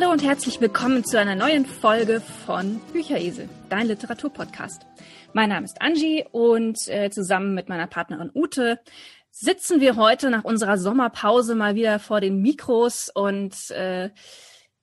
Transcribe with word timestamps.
Hallo 0.00 0.12
und 0.12 0.22
herzlich 0.22 0.60
willkommen 0.60 1.04
zu 1.04 1.18
einer 1.18 1.34
neuen 1.34 1.66
Folge 1.66 2.20
von 2.20 2.80
Bücheresel, 2.92 3.48
dein 3.68 3.88
Literaturpodcast. 3.88 4.86
Mein 5.32 5.48
Name 5.48 5.64
ist 5.64 5.82
Angie 5.82 6.24
und 6.30 6.86
äh, 6.86 7.10
zusammen 7.10 7.52
mit 7.52 7.68
meiner 7.68 7.88
Partnerin 7.88 8.30
Ute 8.32 8.78
sitzen 9.32 9.80
wir 9.80 9.96
heute 9.96 10.30
nach 10.30 10.44
unserer 10.44 10.78
Sommerpause 10.78 11.56
mal 11.56 11.74
wieder 11.74 11.98
vor 11.98 12.20
den 12.20 12.40
Mikros 12.40 13.10
und 13.12 13.72
äh, 13.72 14.10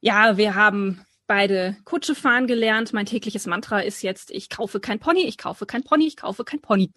ja, 0.01 0.35
wir 0.35 0.55
haben 0.55 1.05
beide 1.27 1.77
Kutsche 1.85 2.13
fahren 2.13 2.45
gelernt. 2.45 2.91
Mein 2.91 3.05
tägliches 3.05 3.45
Mantra 3.45 3.79
ist 3.79 4.01
jetzt, 4.01 4.31
ich 4.31 4.49
kaufe 4.49 4.81
kein 4.81 4.99
Pony, 4.99 5.23
ich 5.23 5.37
kaufe 5.37 5.65
kein 5.65 5.83
Pony, 5.83 6.07
ich 6.07 6.17
kaufe 6.17 6.43
kein 6.43 6.59
Pony. 6.59 6.91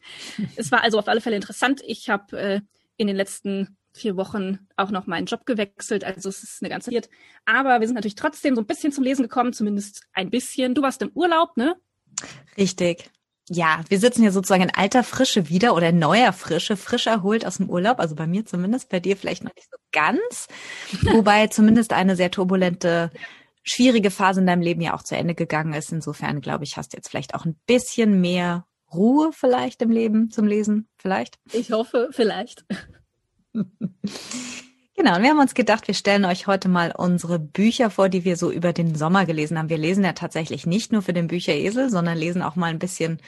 es 0.56 0.72
war 0.72 0.82
also 0.82 0.98
auf 0.98 1.06
alle 1.06 1.20
Fälle 1.20 1.36
interessant. 1.36 1.82
Ich 1.86 2.10
habe 2.10 2.36
äh, 2.36 2.60
in 2.96 3.06
den 3.06 3.16
letzten 3.16 3.77
vier 3.92 4.16
Wochen 4.16 4.58
auch 4.76 4.90
noch 4.90 5.06
meinen 5.06 5.26
Job 5.26 5.46
gewechselt. 5.46 6.04
Also 6.04 6.28
es 6.28 6.42
ist 6.42 6.62
eine 6.62 6.70
ganze 6.70 6.90
Zeit. 6.90 7.08
Aber 7.44 7.80
wir 7.80 7.86
sind 7.86 7.94
natürlich 7.94 8.14
trotzdem 8.14 8.54
so 8.54 8.60
ein 8.60 8.66
bisschen 8.66 8.92
zum 8.92 9.04
Lesen 9.04 9.22
gekommen, 9.22 9.52
zumindest 9.52 10.04
ein 10.12 10.30
bisschen. 10.30 10.74
Du 10.74 10.82
warst 10.82 11.02
im 11.02 11.10
Urlaub, 11.14 11.56
ne? 11.56 11.76
Richtig. 12.56 13.10
Ja, 13.50 13.80
wir 13.88 13.98
sitzen 13.98 14.22
hier 14.22 14.32
sozusagen 14.32 14.62
in 14.62 14.74
alter 14.74 15.02
Frische 15.02 15.48
wieder 15.48 15.74
oder 15.74 15.88
in 15.88 15.98
neuer 15.98 16.32
Frische, 16.32 16.76
frisch 16.76 17.06
erholt 17.06 17.46
aus 17.46 17.56
dem 17.56 17.70
Urlaub. 17.70 17.98
Also 17.98 18.14
bei 18.14 18.26
mir 18.26 18.44
zumindest, 18.44 18.90
bei 18.90 19.00
dir 19.00 19.16
vielleicht 19.16 19.42
noch 19.42 19.54
nicht 19.54 19.68
so 19.70 19.78
ganz. 19.90 20.48
Wobei 21.14 21.46
zumindest 21.46 21.92
eine 21.92 22.14
sehr 22.14 22.30
turbulente, 22.30 23.10
schwierige 23.62 24.10
Phase 24.10 24.40
in 24.40 24.46
deinem 24.46 24.62
Leben 24.62 24.82
ja 24.82 24.94
auch 24.94 25.02
zu 25.02 25.16
Ende 25.16 25.34
gegangen 25.34 25.72
ist. 25.72 25.92
Insofern 25.92 26.40
glaube 26.40 26.64
ich, 26.64 26.76
hast 26.76 26.92
du 26.92 26.98
jetzt 26.98 27.08
vielleicht 27.08 27.34
auch 27.34 27.46
ein 27.46 27.58
bisschen 27.66 28.20
mehr 28.20 28.66
Ruhe 28.92 29.30
vielleicht 29.32 29.82
im 29.82 29.90
Leben 29.90 30.30
zum 30.30 30.46
Lesen, 30.46 30.88
vielleicht? 30.98 31.38
Ich 31.52 31.72
hoffe, 31.72 32.08
vielleicht. 32.12 32.64
Genau, 33.52 35.14
und 35.14 35.22
wir 35.22 35.30
haben 35.30 35.38
uns 35.38 35.54
gedacht, 35.54 35.86
wir 35.86 35.94
stellen 35.94 36.24
euch 36.24 36.48
heute 36.48 36.68
mal 36.68 36.92
unsere 36.96 37.38
Bücher 37.38 37.88
vor, 37.88 38.08
die 38.08 38.24
wir 38.24 38.36
so 38.36 38.50
über 38.50 38.72
den 38.72 38.96
Sommer 38.96 39.26
gelesen 39.26 39.56
haben. 39.56 39.68
Wir 39.68 39.78
lesen 39.78 40.02
ja 40.02 40.12
tatsächlich 40.12 40.66
nicht 40.66 40.90
nur 40.90 41.02
für 41.02 41.12
den 41.12 41.28
Bücheresel, 41.28 41.88
sondern 41.88 42.18
lesen 42.18 42.42
auch 42.42 42.56
mal 42.56 42.70
ein 42.70 42.80
bisschen 42.80 43.20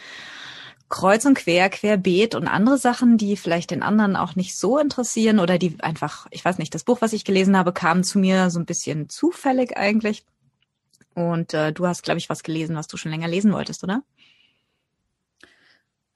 kreuz 0.89 1.25
und 1.25 1.35
quer, 1.35 1.71
querbeet 1.71 2.35
und 2.35 2.49
andere 2.49 2.77
Sachen, 2.77 3.17
die 3.17 3.37
vielleicht 3.37 3.71
den 3.71 3.85
anderen 3.85 4.17
auch 4.17 4.35
nicht 4.35 4.57
so 4.57 4.79
interessieren 4.79 5.39
oder 5.39 5.57
die 5.57 5.77
einfach, 5.81 6.27
ich 6.31 6.45
weiß 6.45 6.59
nicht, 6.59 6.75
das 6.75 6.83
Buch, 6.83 7.01
was 7.01 7.13
ich 7.13 7.25
gelesen 7.25 7.57
habe, 7.57 7.73
kam 7.73 8.03
zu 8.03 8.19
mir 8.19 8.51
so 8.51 8.59
ein 8.59 8.67
bisschen 8.67 9.09
zufällig 9.09 9.77
eigentlich. 9.77 10.25
Und 11.15 11.55
äh, 11.55 11.73
du 11.73 11.87
hast, 11.87 12.03
glaube 12.03 12.19
ich, 12.19 12.29
was 12.29 12.43
gelesen, 12.43 12.77
was 12.77 12.89
du 12.89 12.97
schon 12.97 13.13
länger 13.13 13.29
lesen 13.29 13.53
wolltest, 13.53 13.85
oder? 13.85 14.03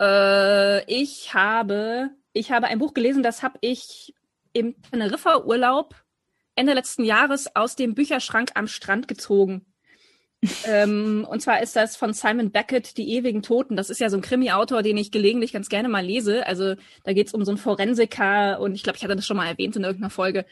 Äh, 0.00 0.84
ich 0.92 1.32
habe, 1.32 2.10
ich 2.34 2.50
habe 2.50 2.66
ein 2.66 2.78
Buch 2.78 2.92
gelesen, 2.92 3.22
das 3.22 3.42
habe 3.42 3.58
ich 3.62 4.14
im 4.52 4.74
Teneriffa-Urlaub 4.82 5.94
Ende 6.56 6.74
letzten 6.74 7.04
Jahres 7.04 7.56
aus 7.56 7.74
dem 7.76 7.94
Bücherschrank 7.94 8.50
am 8.54 8.68
Strand 8.68 9.08
gezogen. 9.08 9.66
ähm, 10.66 11.26
und 11.28 11.40
zwar 11.40 11.62
ist 11.62 11.74
das 11.74 11.96
von 11.96 12.12
Simon 12.12 12.50
Beckett, 12.50 12.98
Die 12.98 13.14
ewigen 13.14 13.42
Toten. 13.42 13.76
Das 13.76 13.88
ist 13.88 14.00
ja 14.00 14.10
so 14.10 14.18
ein 14.18 14.22
Krimi-Autor, 14.22 14.82
den 14.82 14.98
ich 14.98 15.10
gelegentlich 15.10 15.52
ganz 15.52 15.68
gerne 15.68 15.88
mal 15.88 16.04
lese. 16.04 16.46
Also 16.46 16.74
da 17.04 17.12
geht 17.12 17.28
es 17.28 17.34
um 17.34 17.44
so 17.44 17.50
einen 17.50 17.58
Forensiker 17.58 18.60
und 18.60 18.74
ich 18.74 18.82
glaube, 18.82 18.96
ich 18.96 19.04
hatte 19.04 19.16
das 19.16 19.26
schon 19.26 19.36
mal 19.36 19.48
erwähnt 19.48 19.76
in 19.76 19.84
irgendeiner 19.84 20.10
Folge, 20.10 20.44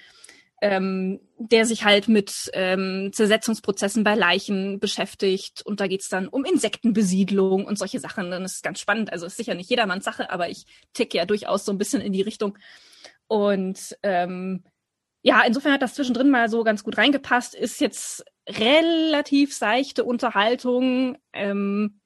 ähm, 0.62 1.18
der 1.38 1.66
sich 1.66 1.84
halt 1.84 2.06
mit 2.06 2.48
ähm, 2.54 3.10
Zersetzungsprozessen 3.12 4.04
bei 4.04 4.14
Leichen 4.14 4.78
beschäftigt. 4.78 5.60
Und 5.66 5.80
da 5.80 5.88
geht's 5.88 6.08
dann 6.08 6.28
um 6.28 6.44
Insektenbesiedlung 6.44 7.66
und 7.66 7.76
solche 7.76 7.98
Sachen. 7.98 8.30
Das 8.30 8.54
ist 8.54 8.62
ganz 8.62 8.78
spannend. 8.78 9.12
Also 9.12 9.26
ist 9.26 9.36
sicher 9.36 9.54
nicht 9.54 9.68
jedermanns 9.68 10.04
Sache, 10.04 10.30
aber 10.30 10.48
ich 10.48 10.66
ticke 10.92 11.18
ja 11.18 11.26
durchaus 11.26 11.64
so 11.64 11.72
ein 11.72 11.78
bisschen 11.78 12.00
in 12.00 12.12
die 12.12 12.22
Richtung. 12.22 12.56
Und 13.26 13.98
ähm, 14.04 14.62
ja, 15.22 15.42
insofern 15.42 15.72
hat 15.72 15.82
das 15.82 15.94
zwischendrin 15.94 16.30
mal 16.30 16.48
so 16.48 16.62
ganz 16.62 16.84
gut 16.84 16.96
reingepasst. 16.96 17.56
Ist 17.56 17.80
jetzt 17.80 18.24
relativ 18.48 19.52
seichte 19.52 20.04
Unterhaltung, 20.04 21.18
ähm, 21.32 22.00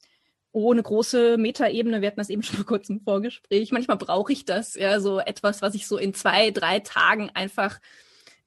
ohne 0.52 0.82
große 0.82 1.36
Metaebene. 1.36 2.00
Wir 2.00 2.08
hatten 2.08 2.20
das 2.20 2.30
eben 2.30 2.42
schon 2.42 2.56
vor 2.56 2.64
kurzem 2.64 3.02
Vorgespräch. 3.02 3.70
Manchmal 3.70 3.98
brauche 3.98 4.32
ich 4.32 4.46
das, 4.46 4.76
ja, 4.76 4.98
so 4.98 5.18
etwas, 5.18 5.60
was 5.60 5.74
ich 5.74 5.86
so 5.86 5.98
in 5.98 6.14
zwei, 6.14 6.52
drei 6.52 6.80
Tagen 6.80 7.28
einfach 7.34 7.80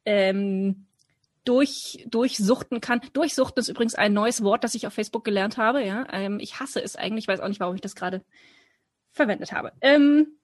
ähm, 0.10 0.88
durch, 1.46 2.06
durchsuchten 2.10 2.82
kann. 2.82 3.02
Durchsuchten 3.14 3.60
ist 3.60 3.70
übrigens 3.70 3.96
ein 3.96 4.14
neues 4.14 4.44
Wort, 4.44 4.64
das 4.64 4.76
ich 4.76 4.88
auf 4.88 4.94
Facebook 4.94 5.24
gelernt 5.24 5.58
habe. 5.58 5.86
Ja, 5.86 6.08
ähm, 6.12 6.40
ich 6.40 6.60
hasse 6.60 6.82
es 6.84 6.96
eigentlich, 6.96 7.28
weiß 7.28 7.40
auch 7.40 7.48
nicht, 7.48 7.60
warum 7.60 7.76
ich 7.76 7.82
das 7.82 7.96
gerade 7.96 8.24
verwendet 9.12 9.52
habe. 9.52 9.72
Ähm, 9.82 10.40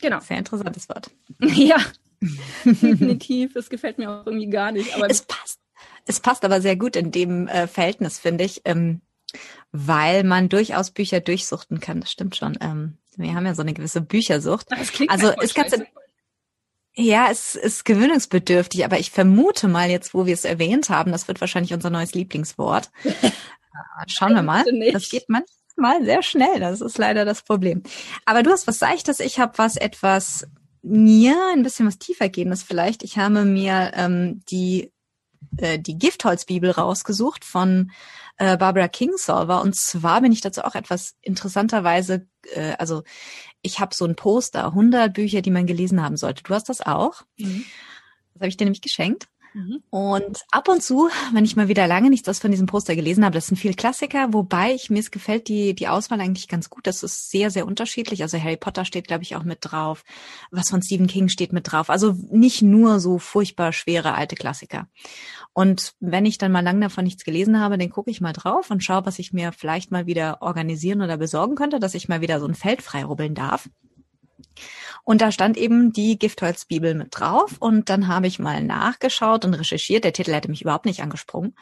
Genau. 0.00 0.20
Sehr 0.20 0.38
interessantes 0.38 0.88
Wort. 0.88 1.10
Ja, 1.40 1.76
definitiv. 2.64 3.54
Es 3.54 3.70
gefällt 3.70 3.98
mir 3.98 4.10
auch 4.10 4.26
irgendwie 4.26 4.50
gar 4.50 4.72
nicht. 4.72 4.94
Aber 4.94 5.08
es 5.08 5.22
passt. 5.22 5.60
Es 6.04 6.20
passt 6.20 6.44
aber 6.44 6.60
sehr 6.60 6.74
gut 6.74 6.96
in 6.96 7.12
dem 7.12 7.46
äh, 7.46 7.68
Verhältnis, 7.68 8.18
finde 8.18 8.42
ich, 8.44 8.62
ähm, 8.64 9.02
weil 9.70 10.24
man 10.24 10.48
durchaus 10.48 10.90
Bücher 10.90 11.20
durchsuchten 11.20 11.78
kann. 11.80 12.00
Das 12.00 12.10
stimmt 12.10 12.34
schon. 12.34 12.58
Ähm, 12.60 12.98
wir 13.16 13.34
haben 13.34 13.46
ja 13.46 13.54
so 13.54 13.62
eine 13.62 13.74
gewisse 13.74 14.00
Büchersucht. 14.00 14.68
Also 15.08 15.32
es 15.40 15.54
kann 15.54 15.66
ja, 16.98 17.28
es 17.30 17.54
ist 17.54 17.84
gewöhnungsbedürftig, 17.84 18.84
aber 18.84 18.98
ich 18.98 19.12
vermute 19.12 19.68
mal 19.68 19.88
jetzt, 19.88 20.14
wo 20.14 20.26
wir 20.26 20.34
es 20.34 20.44
erwähnt 20.44 20.90
haben, 20.90 21.12
das 21.12 21.28
wird 21.28 21.40
wahrscheinlich 21.40 21.72
unser 21.72 21.90
neues 21.90 22.12
Lieblingswort. 22.14 22.90
Schauen 24.08 24.34
wir 24.34 24.42
mal. 24.42 24.64
Das 24.92 25.08
geht 25.08 25.28
man 25.28 25.44
mal 25.76 26.04
sehr 26.04 26.22
schnell. 26.24 26.58
Das 26.58 26.80
ist 26.80 26.98
leider 26.98 27.24
das 27.24 27.42
Problem. 27.42 27.84
Aber 28.24 28.42
du 28.42 28.50
hast 28.50 28.66
was 28.66 28.80
Seichtes, 28.80 29.20
ich 29.20 29.38
habe 29.38 29.56
was 29.58 29.76
etwas 29.76 30.48
mir 30.82 31.36
ein 31.52 31.62
bisschen 31.62 31.86
was 31.86 31.98
tiefer 31.98 32.28
gehendes 32.28 32.64
vielleicht. 32.64 33.04
Ich 33.04 33.16
habe 33.16 33.44
mir 33.44 33.92
ähm, 33.94 34.42
die 34.50 34.90
äh, 35.56 35.78
die 35.78 35.98
Giftholzbibel 35.98 36.72
rausgesucht 36.72 37.44
von 37.44 37.92
äh, 38.38 38.56
Barbara 38.56 38.88
Kingsolver 38.88 39.60
und 39.62 39.76
zwar 39.76 40.20
bin 40.20 40.32
ich 40.32 40.40
dazu 40.40 40.62
auch 40.62 40.74
etwas 40.74 41.16
interessanterweise, 41.22 42.26
äh, 42.54 42.74
also 42.78 43.02
ich 43.62 43.80
habe 43.80 43.94
so 43.94 44.04
ein 44.04 44.16
Poster, 44.16 44.66
100 44.66 45.12
Bücher, 45.12 45.42
die 45.42 45.50
man 45.50 45.66
gelesen 45.66 46.02
haben 46.02 46.16
sollte. 46.16 46.42
Du 46.44 46.54
hast 46.54 46.68
das 46.68 46.80
auch. 46.80 47.22
Mhm. 47.36 47.64
Das 48.34 48.40
habe 48.40 48.48
ich 48.48 48.56
dir 48.56 48.64
nämlich 48.64 48.80
geschenkt. 48.80 49.28
Mhm. 49.58 49.82
Und 49.90 50.44
ab 50.52 50.68
und 50.68 50.84
zu, 50.84 51.10
wenn 51.32 51.44
ich 51.44 51.56
mal 51.56 51.66
wieder 51.66 51.88
lange 51.88 52.10
nichts 52.10 52.28
aus 52.28 52.38
von 52.38 52.52
diesem 52.52 52.68
Poster 52.68 52.94
gelesen 52.94 53.24
habe, 53.24 53.34
das 53.34 53.48
sind 53.48 53.56
viele 53.56 53.74
Klassiker, 53.74 54.32
wobei 54.32 54.72
ich 54.72 54.88
mir 54.88 55.00
es 55.00 55.10
gefällt 55.10 55.48
die 55.48 55.74
die 55.74 55.88
Auswahl 55.88 56.20
eigentlich 56.20 56.46
ganz 56.46 56.70
gut. 56.70 56.86
Das 56.86 57.02
ist 57.02 57.30
sehr 57.30 57.50
sehr 57.50 57.66
unterschiedlich. 57.66 58.22
Also 58.22 58.38
Harry 58.38 58.56
Potter 58.56 58.84
steht 58.84 59.08
glaube 59.08 59.24
ich 59.24 59.34
auch 59.34 59.42
mit 59.42 59.58
drauf, 59.62 60.04
was 60.52 60.70
von 60.70 60.80
Stephen 60.80 61.08
King 61.08 61.28
steht 61.28 61.52
mit 61.52 61.72
drauf. 61.72 61.90
Also 61.90 62.14
nicht 62.30 62.62
nur 62.62 63.00
so 63.00 63.18
furchtbar 63.18 63.72
schwere 63.72 64.14
alte 64.14 64.36
Klassiker. 64.36 64.86
Und 65.54 65.94
wenn 65.98 66.24
ich 66.24 66.38
dann 66.38 66.52
mal 66.52 66.62
lange 66.62 66.82
davon 66.82 67.02
nichts 67.02 67.24
gelesen 67.24 67.58
habe, 67.58 67.78
dann 67.78 67.90
gucke 67.90 68.12
ich 68.12 68.20
mal 68.20 68.32
drauf 68.32 68.70
und 68.70 68.84
schaue, 68.84 69.06
was 69.06 69.18
ich 69.18 69.32
mir 69.32 69.50
vielleicht 69.50 69.90
mal 69.90 70.06
wieder 70.06 70.40
organisieren 70.40 71.02
oder 71.02 71.16
besorgen 71.16 71.56
könnte, 71.56 71.80
dass 71.80 71.94
ich 71.94 72.08
mal 72.08 72.20
wieder 72.20 72.38
so 72.38 72.46
ein 72.46 72.54
Feld 72.54 72.80
frei 72.80 73.04
rubbeln 73.04 73.34
darf. 73.34 73.68
Und 75.08 75.22
da 75.22 75.32
stand 75.32 75.56
eben 75.56 75.90
die 75.90 76.18
Giftholzbibel 76.18 76.94
mit 76.94 77.18
drauf. 77.18 77.56
Und 77.60 77.88
dann 77.88 78.08
habe 78.08 78.26
ich 78.26 78.38
mal 78.38 78.62
nachgeschaut 78.62 79.46
und 79.46 79.54
recherchiert. 79.54 80.04
Der 80.04 80.12
Titel 80.12 80.34
hätte 80.34 80.50
mich 80.50 80.60
überhaupt 80.60 80.84
nicht 80.84 81.00
angesprungen. 81.00 81.54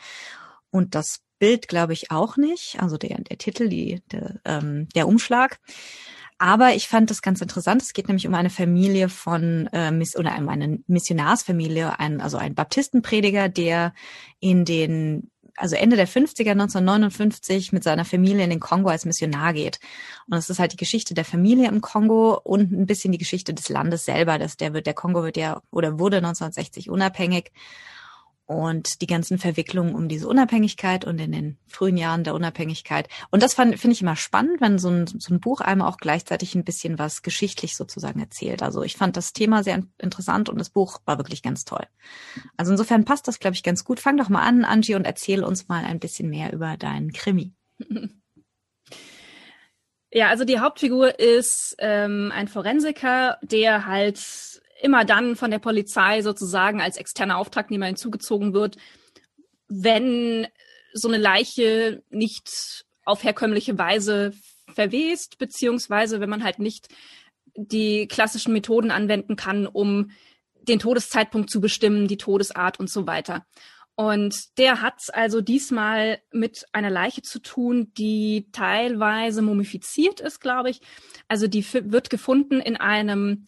Und 0.71 0.97
das 0.97 1.21
Bild 1.39 1.69
glaube 1.69 1.93
ich 1.93 2.11
auch 2.11 2.37
nicht. 2.37 2.83
Also 2.83 2.97
der, 2.97 3.21
der 3.21 3.39
Titel, 3.39 3.69
die, 3.69 4.03
der, 4.11 4.41
ähm, 4.45 4.89
der 4.97 5.07
Umschlag. 5.07 5.61
Aber 6.39 6.75
ich 6.75 6.89
fand 6.89 7.09
das 7.09 7.23
ganz 7.23 7.41
interessant. 7.41 7.83
Es 7.83 7.93
geht 7.93 8.09
nämlich 8.09 8.27
um 8.27 8.35
eine 8.35 8.51
Familie 8.51 9.09
von 9.09 9.69
äh, 9.73 9.93
Miss 9.93 10.17
oder 10.17 10.37
um 10.37 10.49
eine 10.49 10.81
Missionarsfamilie, 10.89 12.01
ein, 12.01 12.21
also 12.21 12.39
ein 12.39 12.57
Baptistenprediger, 12.57 13.49
der 13.49 13.95
in 14.41 14.65
den 14.65 15.31
also 15.57 15.77
Ende 15.77 15.97
der 15.97 16.09
50er, 16.09 16.51
1959 16.51 17.73
mit 17.73 17.85
seiner 17.85 18.05
Familie 18.05 18.45
in 18.45 18.51
den 18.51 18.61
Kongo 18.61 18.89
als 18.91 19.05
Missionar 19.05 19.53
geht. 19.53 19.81
Und 20.27 20.37
es 20.37 20.51
ist 20.51 20.59
halt 20.59 20.73
die 20.73 20.77
Geschichte 20.77 21.15
der 21.15 21.25
Familie 21.25 21.69
im 21.69 21.81
Kongo 21.81 22.41
und 22.43 22.73
ein 22.73 22.87
bisschen 22.87 23.13
die 23.13 23.19
Geschichte 23.19 23.55
des 23.55 23.69
Landes 23.69 24.05
selber. 24.05 24.39
dass 24.39 24.57
der 24.57 24.75
wird, 24.75 24.87
der 24.87 24.95
Kongo 24.95 25.23
wird 25.23 25.37
ja 25.37 25.63
oder 25.71 25.99
wurde 25.99 26.19
1960 26.19 26.91
unabhängig 26.91 27.53
und 28.47 29.03
die 29.03 29.07
ganzen 29.07 29.39
Verwicklungen 29.39 29.95
um 29.95 30.09
diese 30.09 30.29
Unabhängigkeit 30.29 31.05
und 31.05 31.21
in 31.21 31.33
den 31.33 31.59
frühen 31.67 31.97
Jahren 31.97 32.25
der 32.25 32.35
Unabhängigkeit. 32.35 33.09
Und 33.31 33.43
das 33.43 33.55
finde 33.55 33.77
ich 33.91 34.03
immer 34.03 34.17
spannend, 34.17 34.61
wenn 34.61 34.79
so 34.79 34.89
ein, 34.89 35.07
so 35.07 35.35
ein 35.35 35.41
Buch 35.41 35.61
einem 35.61 35.83
auch 35.83 35.99
gleichzeitig 35.99 36.55
ein 36.55 36.65
bisschen 36.65 36.99
was 36.99 37.23
geschichtlich 37.23 37.77
sozusagen 37.77 38.21
erzählt. 38.21 38.63
Also 38.63 38.83
ich 38.83 38.97
fand 38.97 39.17
das 39.17 39.33
Thema 39.33 39.65
sehr 39.65 39.83
interessant 39.99 40.49
und 40.49 40.59
das 40.59 40.71
Buch 40.71 41.01
war 41.05 41.19
wirklich 41.19 41.43
ganz 41.43 41.65
toll. 41.65 41.87
Also 42.57 42.71
insofern 42.71 43.05
passt 43.05 43.27
das, 43.27 43.41
glaube 43.41 43.55
ich, 43.55 43.65
ganz 43.65 43.85
gut. 43.85 43.99
Fang 43.99 44.17
doch 44.17 44.29
mal 44.29 44.43
an, 44.43 44.65
Angie, 44.65 44.95
und 44.95 45.05
erzähl 45.05 45.43
uns 45.43 45.69
mal 45.69 45.85
ein 45.85 45.99
bisschen 45.99 46.31
mehr 46.31 46.53
über 46.53 46.77
deinen 46.77 47.13
Krimi. 47.13 47.53
Ja, 50.13 50.29
also 50.29 50.45
die 50.45 50.61
Hauptfigur 50.61 51.19
ist 51.19 51.75
ähm, 51.79 52.33
ein 52.33 52.49
Forensiker, 52.49 53.39
der 53.43 53.85
halt 53.87 54.63
immer 54.81 55.05
dann 55.05 55.37
von 55.37 55.51
der 55.51 55.59
Polizei 55.59 56.23
sozusagen 56.23 56.81
als 56.81 56.97
externer 56.97 57.39
Auftragnehmer 57.39 57.87
hinzugezogen 57.87 58.53
wird, 58.53 58.77
wenn 59.69 60.47
so 60.93 61.09
eine 61.09 61.19
Leiche 61.19 62.03
nicht 62.11 62.85
auf 63.05 63.25
herkömmliche 63.25 63.79
Weise 63.79 64.33
verwest, 64.75 65.39
beziehungsweise 65.39 66.21
wenn 66.21 66.31
man 66.31 66.45
halt 66.45 66.59
nicht 66.59 66.89
die 67.55 68.07
klassischen 68.09 68.53
Methoden 68.53 68.91
anwenden 68.91 69.37
kann, 69.37 69.67
um 69.67 70.11
den 70.55 70.79
Todeszeitpunkt 70.79 71.51
zu 71.51 71.61
bestimmen, 71.61 72.09
die 72.09 72.17
Todesart 72.17 72.79
und 72.81 72.91
so 72.91 73.07
weiter. 73.07 73.47
Und 73.95 74.59
der 74.59 74.83
hat 74.83 75.01
also 75.15 75.41
diesmal 75.41 76.19
mit 76.31 76.67
einer 76.73 76.91
Leiche 76.91 77.23
zu 77.23 77.39
tun, 77.39 77.93
die 77.97 78.49
teilweise 78.53 79.41
mumifiziert 79.41 80.21
ist, 80.21 80.41
glaube 80.41 80.69
ich. 80.69 80.81
Also 81.29 81.47
die 81.47 81.65
wird 81.73 82.11
gefunden 82.11 82.61
in 82.61 82.77
einem 82.77 83.47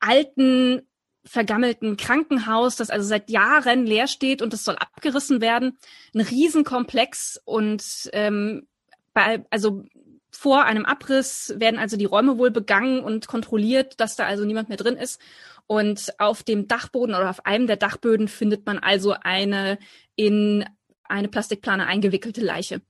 alten, 0.00 0.82
vergammelten 1.24 1.96
Krankenhaus, 1.96 2.76
das 2.76 2.90
also 2.90 3.06
seit 3.06 3.30
Jahren 3.30 3.84
leer 3.84 4.06
steht 4.06 4.40
und 4.40 4.54
es 4.54 4.64
soll 4.64 4.76
abgerissen 4.76 5.40
werden. 5.40 5.78
Ein 6.14 6.22
Riesenkomplex 6.22 7.40
und 7.44 8.10
ähm, 8.12 8.66
bei, 9.12 9.44
also 9.50 9.84
vor 10.30 10.64
einem 10.64 10.84
Abriss 10.84 11.54
werden 11.56 11.80
also 11.80 11.96
die 11.96 12.04
Räume 12.04 12.38
wohl 12.38 12.50
begangen 12.50 13.00
und 13.00 13.26
kontrolliert, 13.26 13.98
dass 14.00 14.16
da 14.16 14.24
also 14.26 14.44
niemand 14.44 14.68
mehr 14.68 14.78
drin 14.78 14.96
ist. 14.96 15.20
Und 15.66 16.14
auf 16.18 16.42
dem 16.42 16.68
Dachboden 16.68 17.14
oder 17.14 17.28
auf 17.28 17.44
einem 17.44 17.66
der 17.66 17.76
Dachböden 17.76 18.28
findet 18.28 18.64
man 18.64 18.78
also 18.78 19.14
eine 19.20 19.78
in 20.14 20.64
eine 21.04 21.28
Plastikplane 21.28 21.86
eingewickelte 21.86 22.40
Leiche. 22.40 22.80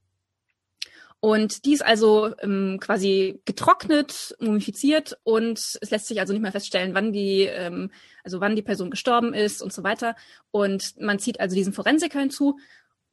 Und 1.20 1.64
die 1.64 1.72
ist 1.72 1.84
also 1.84 2.32
ähm, 2.42 2.78
quasi 2.80 3.40
getrocknet, 3.44 4.36
mumifiziert 4.38 5.18
und 5.24 5.58
es 5.58 5.90
lässt 5.90 6.06
sich 6.06 6.20
also 6.20 6.32
nicht 6.32 6.42
mehr 6.42 6.52
feststellen, 6.52 6.94
wann 6.94 7.12
die, 7.12 7.42
ähm, 7.42 7.90
also 8.22 8.40
wann 8.40 8.54
die 8.54 8.62
Person 8.62 8.90
gestorben 8.90 9.34
ist 9.34 9.60
und 9.60 9.72
so 9.72 9.82
weiter. 9.82 10.14
Und 10.52 11.00
man 11.00 11.18
zieht 11.18 11.40
also 11.40 11.56
diesen 11.56 11.72
Forensiker 11.72 12.20
hinzu. 12.20 12.58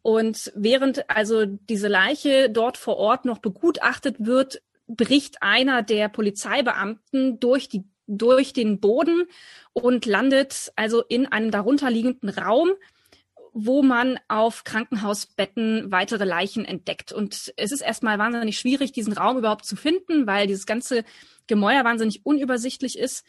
Und 0.04 0.52
während 0.56 1.10
also 1.10 1.46
diese 1.46 1.88
Leiche 1.88 2.52
dort 2.52 2.78
vor 2.78 2.98
Ort 2.98 3.26
noch 3.26 3.40
begutachtet 3.40 4.18
wird, 4.20 4.62
bricht 4.86 5.42
einer 5.42 5.82
der 5.82 6.10
Polizeibeamten 6.10 7.40
durch 7.40 7.70
die 7.70 7.86
durch 8.08 8.54
den 8.54 8.80
Boden 8.80 9.26
und 9.74 10.06
landet 10.06 10.72
also 10.76 11.02
in 11.02 11.26
einem 11.26 11.50
darunterliegenden 11.50 12.30
Raum, 12.30 12.70
wo 13.58 13.84
man 13.84 14.20
auf 14.28 14.66
Krankenhausbetten 14.66 15.90
weitere 15.90 16.26
Leichen 16.26 16.66
entdeckt. 16.66 17.14
Und 17.14 17.54
es 17.56 17.72
ist 17.72 17.80
erstmal 17.80 18.20
wahnsinnig 18.20 18.60
schwierig, 18.60 18.92
diesen 18.92 19.14
Raum 19.14 19.38
überhaupt 19.38 19.64
zu 19.64 19.78
finden, 19.78 20.28
weil 20.28 20.46
dieses 20.46 20.66
ganze 20.66 21.06
Gemäuer 21.48 21.86
wahnsinnig 21.86 22.26
unübersichtlich 22.26 23.00
ist. 23.00 23.26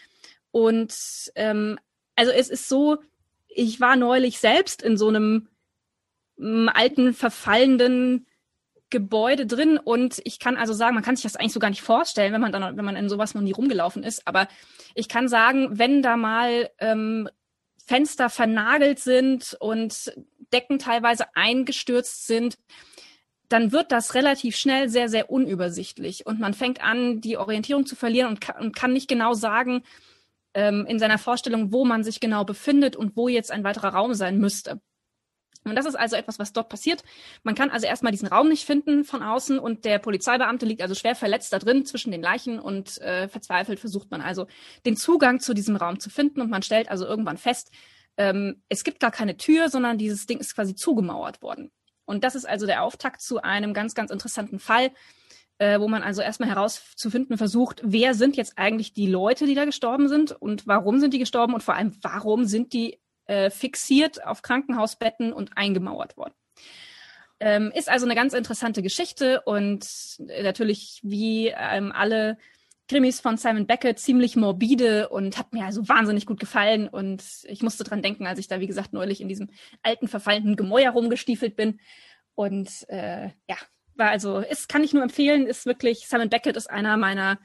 Und 0.50 0.92
ähm, 1.36 1.78
also 2.16 2.32
es 2.32 2.48
ist 2.48 2.68
so, 2.68 2.98
ich 3.46 3.80
war 3.80 3.94
neulich 3.94 4.40
selbst 4.40 4.82
in 4.82 4.96
so 4.96 5.06
einem 5.08 5.46
m, 6.36 6.68
alten, 6.74 7.14
verfallenden 7.14 8.26
Gebäude 8.90 9.46
drin 9.46 9.78
und 9.78 10.20
ich 10.24 10.40
kann 10.40 10.56
also 10.56 10.72
sagen, 10.72 10.94
man 10.94 11.04
kann 11.04 11.14
sich 11.14 11.22
das 11.22 11.36
eigentlich 11.36 11.52
so 11.52 11.60
gar 11.60 11.70
nicht 11.70 11.82
vorstellen, 11.82 12.32
wenn 12.32 12.40
man 12.40 12.50
dann, 12.50 12.76
wenn 12.76 12.84
man 12.84 12.96
in 12.96 13.08
sowas 13.08 13.34
noch 13.34 13.42
nie 13.42 13.52
rumgelaufen 13.52 14.02
ist. 14.02 14.26
Aber 14.26 14.48
ich 14.96 15.08
kann 15.08 15.28
sagen, 15.28 15.78
wenn 15.78 16.02
da 16.02 16.16
mal 16.16 16.68
ähm, 16.80 17.28
Fenster 17.86 18.28
vernagelt 18.30 18.98
sind 18.98 19.56
und 19.60 20.12
Decken 20.52 20.78
teilweise 20.78 21.26
eingestürzt 21.34 22.26
sind, 22.26 22.58
dann 23.48 23.72
wird 23.72 23.92
das 23.92 24.14
relativ 24.14 24.56
schnell 24.56 24.88
sehr, 24.88 25.08
sehr 25.08 25.30
unübersichtlich 25.30 26.26
und 26.26 26.40
man 26.40 26.52
fängt 26.52 26.82
an, 26.82 27.20
die 27.20 27.36
Orientierung 27.36 27.86
zu 27.86 27.94
verlieren 27.94 28.28
und 28.28 28.40
kann, 28.40 28.60
und 28.60 28.74
kann 28.74 28.92
nicht 28.92 29.08
genau 29.08 29.34
sagen 29.34 29.82
ähm, 30.54 30.84
in 30.86 30.98
seiner 30.98 31.18
Vorstellung, 31.18 31.72
wo 31.72 31.84
man 31.84 32.02
sich 32.02 32.18
genau 32.18 32.44
befindet 32.44 32.96
und 32.96 33.16
wo 33.16 33.28
jetzt 33.28 33.52
ein 33.52 33.62
weiterer 33.62 33.90
Raum 33.90 34.14
sein 34.14 34.38
müsste. 34.38 34.80
Und 35.70 35.76
das 35.76 35.86
ist 35.86 35.94
also 35.94 36.16
etwas, 36.16 36.38
was 36.38 36.52
dort 36.52 36.68
passiert. 36.68 37.02
Man 37.42 37.54
kann 37.54 37.70
also 37.70 37.86
erstmal 37.86 38.12
diesen 38.12 38.28
Raum 38.28 38.48
nicht 38.48 38.64
finden 38.64 39.04
von 39.04 39.22
außen 39.22 39.58
und 39.58 39.84
der 39.84 39.98
Polizeibeamte 39.98 40.66
liegt 40.66 40.82
also 40.82 40.94
schwer 40.94 41.14
verletzt 41.14 41.52
da 41.52 41.58
drin 41.58 41.84
zwischen 41.84 42.10
den 42.10 42.22
Leichen 42.22 42.58
und 42.58 42.98
äh, 42.98 43.28
verzweifelt 43.28 43.80
versucht 43.80 44.10
man 44.10 44.20
also 44.20 44.46
den 44.84 44.96
Zugang 44.96 45.40
zu 45.40 45.54
diesem 45.54 45.76
Raum 45.76 46.00
zu 46.00 46.10
finden 46.10 46.40
und 46.40 46.50
man 46.50 46.62
stellt 46.62 46.90
also 46.90 47.06
irgendwann 47.06 47.36
fest, 47.36 47.70
ähm, 48.16 48.62
es 48.68 48.84
gibt 48.84 49.00
gar 49.00 49.10
keine 49.10 49.36
Tür, 49.36 49.68
sondern 49.68 49.98
dieses 49.98 50.26
Ding 50.26 50.38
ist 50.38 50.54
quasi 50.54 50.74
zugemauert 50.74 51.42
worden. 51.42 51.70
Und 52.04 52.24
das 52.24 52.34
ist 52.34 52.48
also 52.48 52.66
der 52.66 52.82
Auftakt 52.82 53.20
zu 53.20 53.42
einem 53.42 53.74
ganz, 53.74 53.94
ganz 53.94 54.10
interessanten 54.10 54.58
Fall, 54.58 54.92
äh, 55.58 55.80
wo 55.80 55.88
man 55.88 56.02
also 56.02 56.22
erstmal 56.22 56.48
herauszufinden 56.48 57.38
versucht, 57.38 57.80
wer 57.84 58.14
sind 58.14 58.36
jetzt 58.36 58.58
eigentlich 58.58 58.92
die 58.92 59.06
Leute, 59.06 59.46
die 59.46 59.54
da 59.54 59.64
gestorben 59.64 60.08
sind 60.08 60.32
und 60.32 60.66
warum 60.66 61.00
sind 61.00 61.14
die 61.14 61.18
gestorben 61.18 61.54
und 61.54 61.62
vor 61.62 61.74
allem, 61.74 61.96
warum 62.02 62.44
sind 62.44 62.72
die 62.72 63.00
äh, 63.26 63.50
fixiert 63.50 64.24
auf 64.24 64.42
Krankenhausbetten 64.42 65.32
und 65.32 65.56
eingemauert 65.56 66.16
worden. 66.16 66.34
Ähm, 67.38 67.70
ist 67.74 67.90
also 67.90 68.06
eine 68.06 68.14
ganz 68.14 68.32
interessante 68.32 68.82
Geschichte 68.82 69.42
und 69.42 69.86
natürlich 70.18 71.00
wie 71.02 71.48
ähm, 71.48 71.92
alle 71.92 72.38
Krimis 72.88 73.20
von 73.20 73.36
Simon 73.36 73.66
Beckett 73.66 73.98
ziemlich 73.98 74.36
morbide 74.36 75.08
und 75.08 75.36
hat 75.36 75.52
mir 75.52 75.64
also 75.64 75.86
wahnsinnig 75.88 76.24
gut 76.24 76.40
gefallen 76.40 76.88
und 76.88 77.22
ich 77.44 77.62
musste 77.62 77.84
dran 77.84 78.00
denken, 78.00 78.26
als 78.26 78.38
ich 78.38 78.48
da 78.48 78.60
wie 78.60 78.66
gesagt 78.66 78.92
neulich 78.92 79.20
in 79.20 79.28
diesem 79.28 79.50
alten 79.82 80.08
verfallenen 80.08 80.56
Gemäuer 80.56 80.92
rumgestiefelt 80.92 81.56
bin 81.56 81.80
und 82.34 82.88
äh, 82.88 83.30
ja 83.48 83.56
war 83.96 84.10
also 84.10 84.38
ist 84.38 84.68
kann 84.68 84.84
ich 84.84 84.94
nur 84.94 85.02
empfehlen 85.02 85.46
ist 85.46 85.66
wirklich 85.66 86.06
Simon 86.06 86.30
Beckett 86.30 86.56
ist 86.56 86.70
einer 86.70 86.96
meiner 86.96 87.38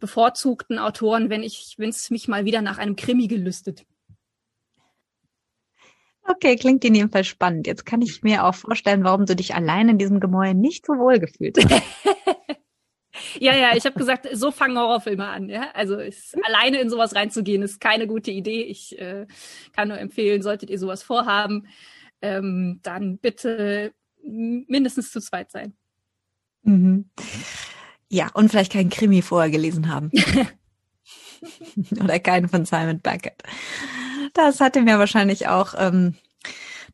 bevorzugten 0.00 0.78
Autoren, 0.78 1.30
wenn 1.30 1.42
ich 1.42 1.74
wenn 1.78 1.90
es 1.90 2.10
mich 2.10 2.28
mal 2.28 2.44
wieder 2.44 2.62
nach 2.62 2.78
einem 2.78 2.96
Krimi 2.96 3.28
gelüstet. 3.28 3.84
Okay, 6.30 6.56
klingt 6.56 6.84
in 6.84 6.94
jedem 6.94 7.10
Fall 7.10 7.24
spannend. 7.24 7.66
Jetzt 7.66 7.86
kann 7.86 8.02
ich 8.02 8.22
mir 8.22 8.44
auch 8.44 8.54
vorstellen, 8.54 9.02
warum 9.02 9.24
du 9.24 9.34
dich 9.34 9.54
allein 9.54 9.88
in 9.88 9.98
diesem 9.98 10.20
Gemäuer 10.20 10.52
nicht 10.52 10.84
so 10.84 10.92
wohl 10.94 11.18
gefühlt 11.18 11.56
hast. 11.64 11.82
ja, 13.40 13.56
ja, 13.56 13.74
ich 13.74 13.86
habe 13.86 13.98
gesagt, 13.98 14.28
so 14.32 14.50
fangen 14.50 14.76
Horrorfilme 14.76 15.26
an. 15.26 15.48
Ja? 15.48 15.70
Also 15.72 15.96
ist, 15.96 16.36
alleine 16.44 16.80
in 16.80 16.90
sowas 16.90 17.14
reinzugehen, 17.14 17.62
ist 17.62 17.80
keine 17.80 18.06
gute 18.06 18.30
Idee. 18.30 18.62
Ich 18.62 18.98
äh, 18.98 19.26
kann 19.74 19.88
nur 19.88 19.98
empfehlen, 19.98 20.42
solltet 20.42 20.68
ihr 20.68 20.78
sowas 20.78 21.02
vorhaben, 21.02 21.66
ähm, 22.20 22.80
dann 22.82 23.18
bitte 23.18 23.94
mindestens 24.22 25.10
zu 25.10 25.20
zweit 25.20 25.50
sein. 25.50 25.74
Mhm. 26.62 27.08
Ja, 28.10 28.30
und 28.34 28.50
vielleicht 28.50 28.72
keinen 28.72 28.90
Krimi 28.90 29.22
vorher 29.22 29.50
gelesen 29.50 29.88
haben. 29.88 30.10
Oder 32.02 32.18
keinen 32.18 32.48
von 32.48 32.64
Simon 32.64 33.00
Beckett. 33.00 33.42
Das 34.34 34.60
hatte 34.60 34.82
mir 34.82 34.98
wahrscheinlich 34.98 35.48
auch 35.48 35.74
ähm, 35.76 36.14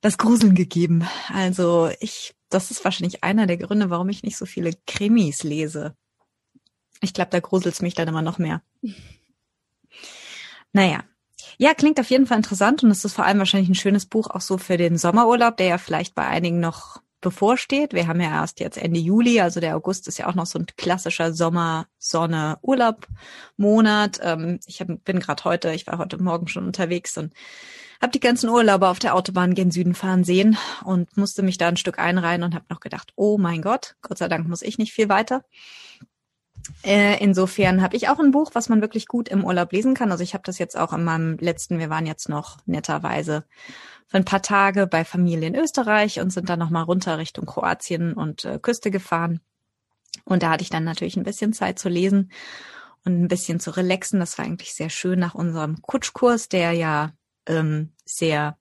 das 0.00 0.18
Gruseln 0.18 0.54
gegeben. 0.54 1.06
Also 1.32 1.90
ich, 2.00 2.34
das 2.50 2.70
ist 2.70 2.84
wahrscheinlich 2.84 3.24
einer 3.24 3.46
der 3.46 3.56
Gründe, 3.56 3.90
warum 3.90 4.08
ich 4.08 4.22
nicht 4.22 4.36
so 4.36 4.46
viele 4.46 4.72
Krimis 4.86 5.42
lese. 5.42 5.96
Ich 7.00 7.12
glaube, 7.12 7.30
da 7.30 7.40
gruselt's 7.40 7.82
mich 7.82 7.94
dann 7.94 8.08
immer 8.08 8.22
noch 8.22 8.38
mehr. 8.38 8.62
Naja. 10.76 11.04
Ja, 11.56 11.72
klingt 11.72 12.00
auf 12.00 12.10
jeden 12.10 12.26
Fall 12.26 12.38
interessant 12.38 12.82
und 12.82 12.90
es 12.90 13.04
ist 13.04 13.14
vor 13.14 13.24
allem 13.24 13.38
wahrscheinlich 13.38 13.68
ein 13.68 13.76
schönes 13.76 14.06
Buch 14.06 14.28
auch 14.28 14.40
so 14.40 14.58
für 14.58 14.76
den 14.76 14.98
Sommerurlaub, 14.98 15.56
der 15.56 15.66
ja 15.68 15.78
vielleicht 15.78 16.16
bei 16.16 16.26
einigen 16.26 16.58
noch 16.58 17.00
bevorsteht. 17.24 17.92
Wir 17.92 18.06
haben 18.06 18.20
ja 18.20 18.30
erst 18.30 18.60
jetzt 18.60 18.78
Ende 18.78 19.00
Juli, 19.00 19.40
also 19.40 19.58
der 19.58 19.74
August 19.74 20.06
ist 20.06 20.18
ja 20.18 20.28
auch 20.28 20.36
noch 20.36 20.46
so 20.46 20.60
ein 20.60 20.66
klassischer 20.76 21.32
Sommer, 21.32 21.86
Sonne, 21.98 22.58
Urlaub 22.62 23.08
Monat. 23.56 24.20
Ähm, 24.22 24.60
ich 24.66 24.80
hab, 24.80 24.88
bin 25.04 25.18
gerade 25.18 25.42
heute, 25.42 25.72
ich 25.72 25.88
war 25.88 25.98
heute 25.98 26.22
Morgen 26.22 26.46
schon 26.46 26.66
unterwegs 26.66 27.18
und 27.18 27.32
habe 28.00 28.12
die 28.12 28.20
ganzen 28.20 28.48
Urlauber 28.48 28.90
auf 28.90 29.00
der 29.00 29.14
Autobahn 29.14 29.54
gen 29.54 29.72
Süden 29.72 29.94
fahren 29.94 30.22
sehen 30.22 30.56
und 30.84 31.16
musste 31.16 31.42
mich 31.42 31.58
da 31.58 31.66
ein 31.66 31.76
Stück 31.76 31.98
einreihen 31.98 32.44
und 32.44 32.54
habe 32.54 32.66
noch 32.68 32.80
gedacht, 32.80 33.12
oh 33.16 33.38
mein 33.38 33.62
Gott, 33.62 33.96
Gott 34.02 34.18
sei 34.18 34.28
Dank 34.28 34.46
muss 34.46 34.62
ich 34.62 34.78
nicht 34.78 34.92
viel 34.92 35.08
weiter. 35.08 35.42
Äh, 36.82 37.22
insofern 37.22 37.82
habe 37.82 37.96
ich 37.96 38.08
auch 38.08 38.18
ein 38.18 38.30
Buch, 38.30 38.50
was 38.54 38.68
man 38.68 38.80
wirklich 38.80 39.06
gut 39.06 39.28
im 39.28 39.44
Urlaub 39.44 39.72
lesen 39.72 39.94
kann. 39.94 40.10
Also 40.10 40.22
ich 40.24 40.34
habe 40.34 40.44
das 40.44 40.58
jetzt 40.58 40.76
auch 40.76 40.92
in 40.92 41.04
meinem 41.04 41.36
letzten, 41.38 41.78
wir 41.78 41.90
waren 41.90 42.06
jetzt 42.06 42.28
noch 42.28 42.58
netterweise 42.66 43.44
für 44.06 44.16
ein 44.16 44.24
paar 44.24 44.42
Tage 44.42 44.86
bei 44.86 45.04
Familie 45.04 45.48
in 45.48 45.54
Österreich 45.54 46.20
und 46.20 46.30
sind 46.30 46.48
dann 46.48 46.58
nochmal 46.58 46.84
runter 46.84 47.18
Richtung 47.18 47.46
Kroatien 47.46 48.14
und 48.14 48.44
äh, 48.44 48.58
Küste 48.58 48.90
gefahren. 48.90 49.40
Und 50.24 50.42
da 50.42 50.50
hatte 50.50 50.62
ich 50.62 50.70
dann 50.70 50.84
natürlich 50.84 51.16
ein 51.16 51.24
bisschen 51.24 51.52
Zeit 51.52 51.78
zu 51.78 51.88
lesen 51.88 52.30
und 53.04 53.22
ein 53.22 53.28
bisschen 53.28 53.60
zu 53.60 53.70
relaxen. 53.70 54.20
Das 54.20 54.38
war 54.38 54.44
eigentlich 54.44 54.74
sehr 54.74 54.90
schön 54.90 55.18
nach 55.18 55.34
unserem 55.34 55.82
Kutschkurs, 55.82 56.48
der 56.48 56.72
ja 56.72 57.12
ähm, 57.46 57.92
sehr 58.04 58.56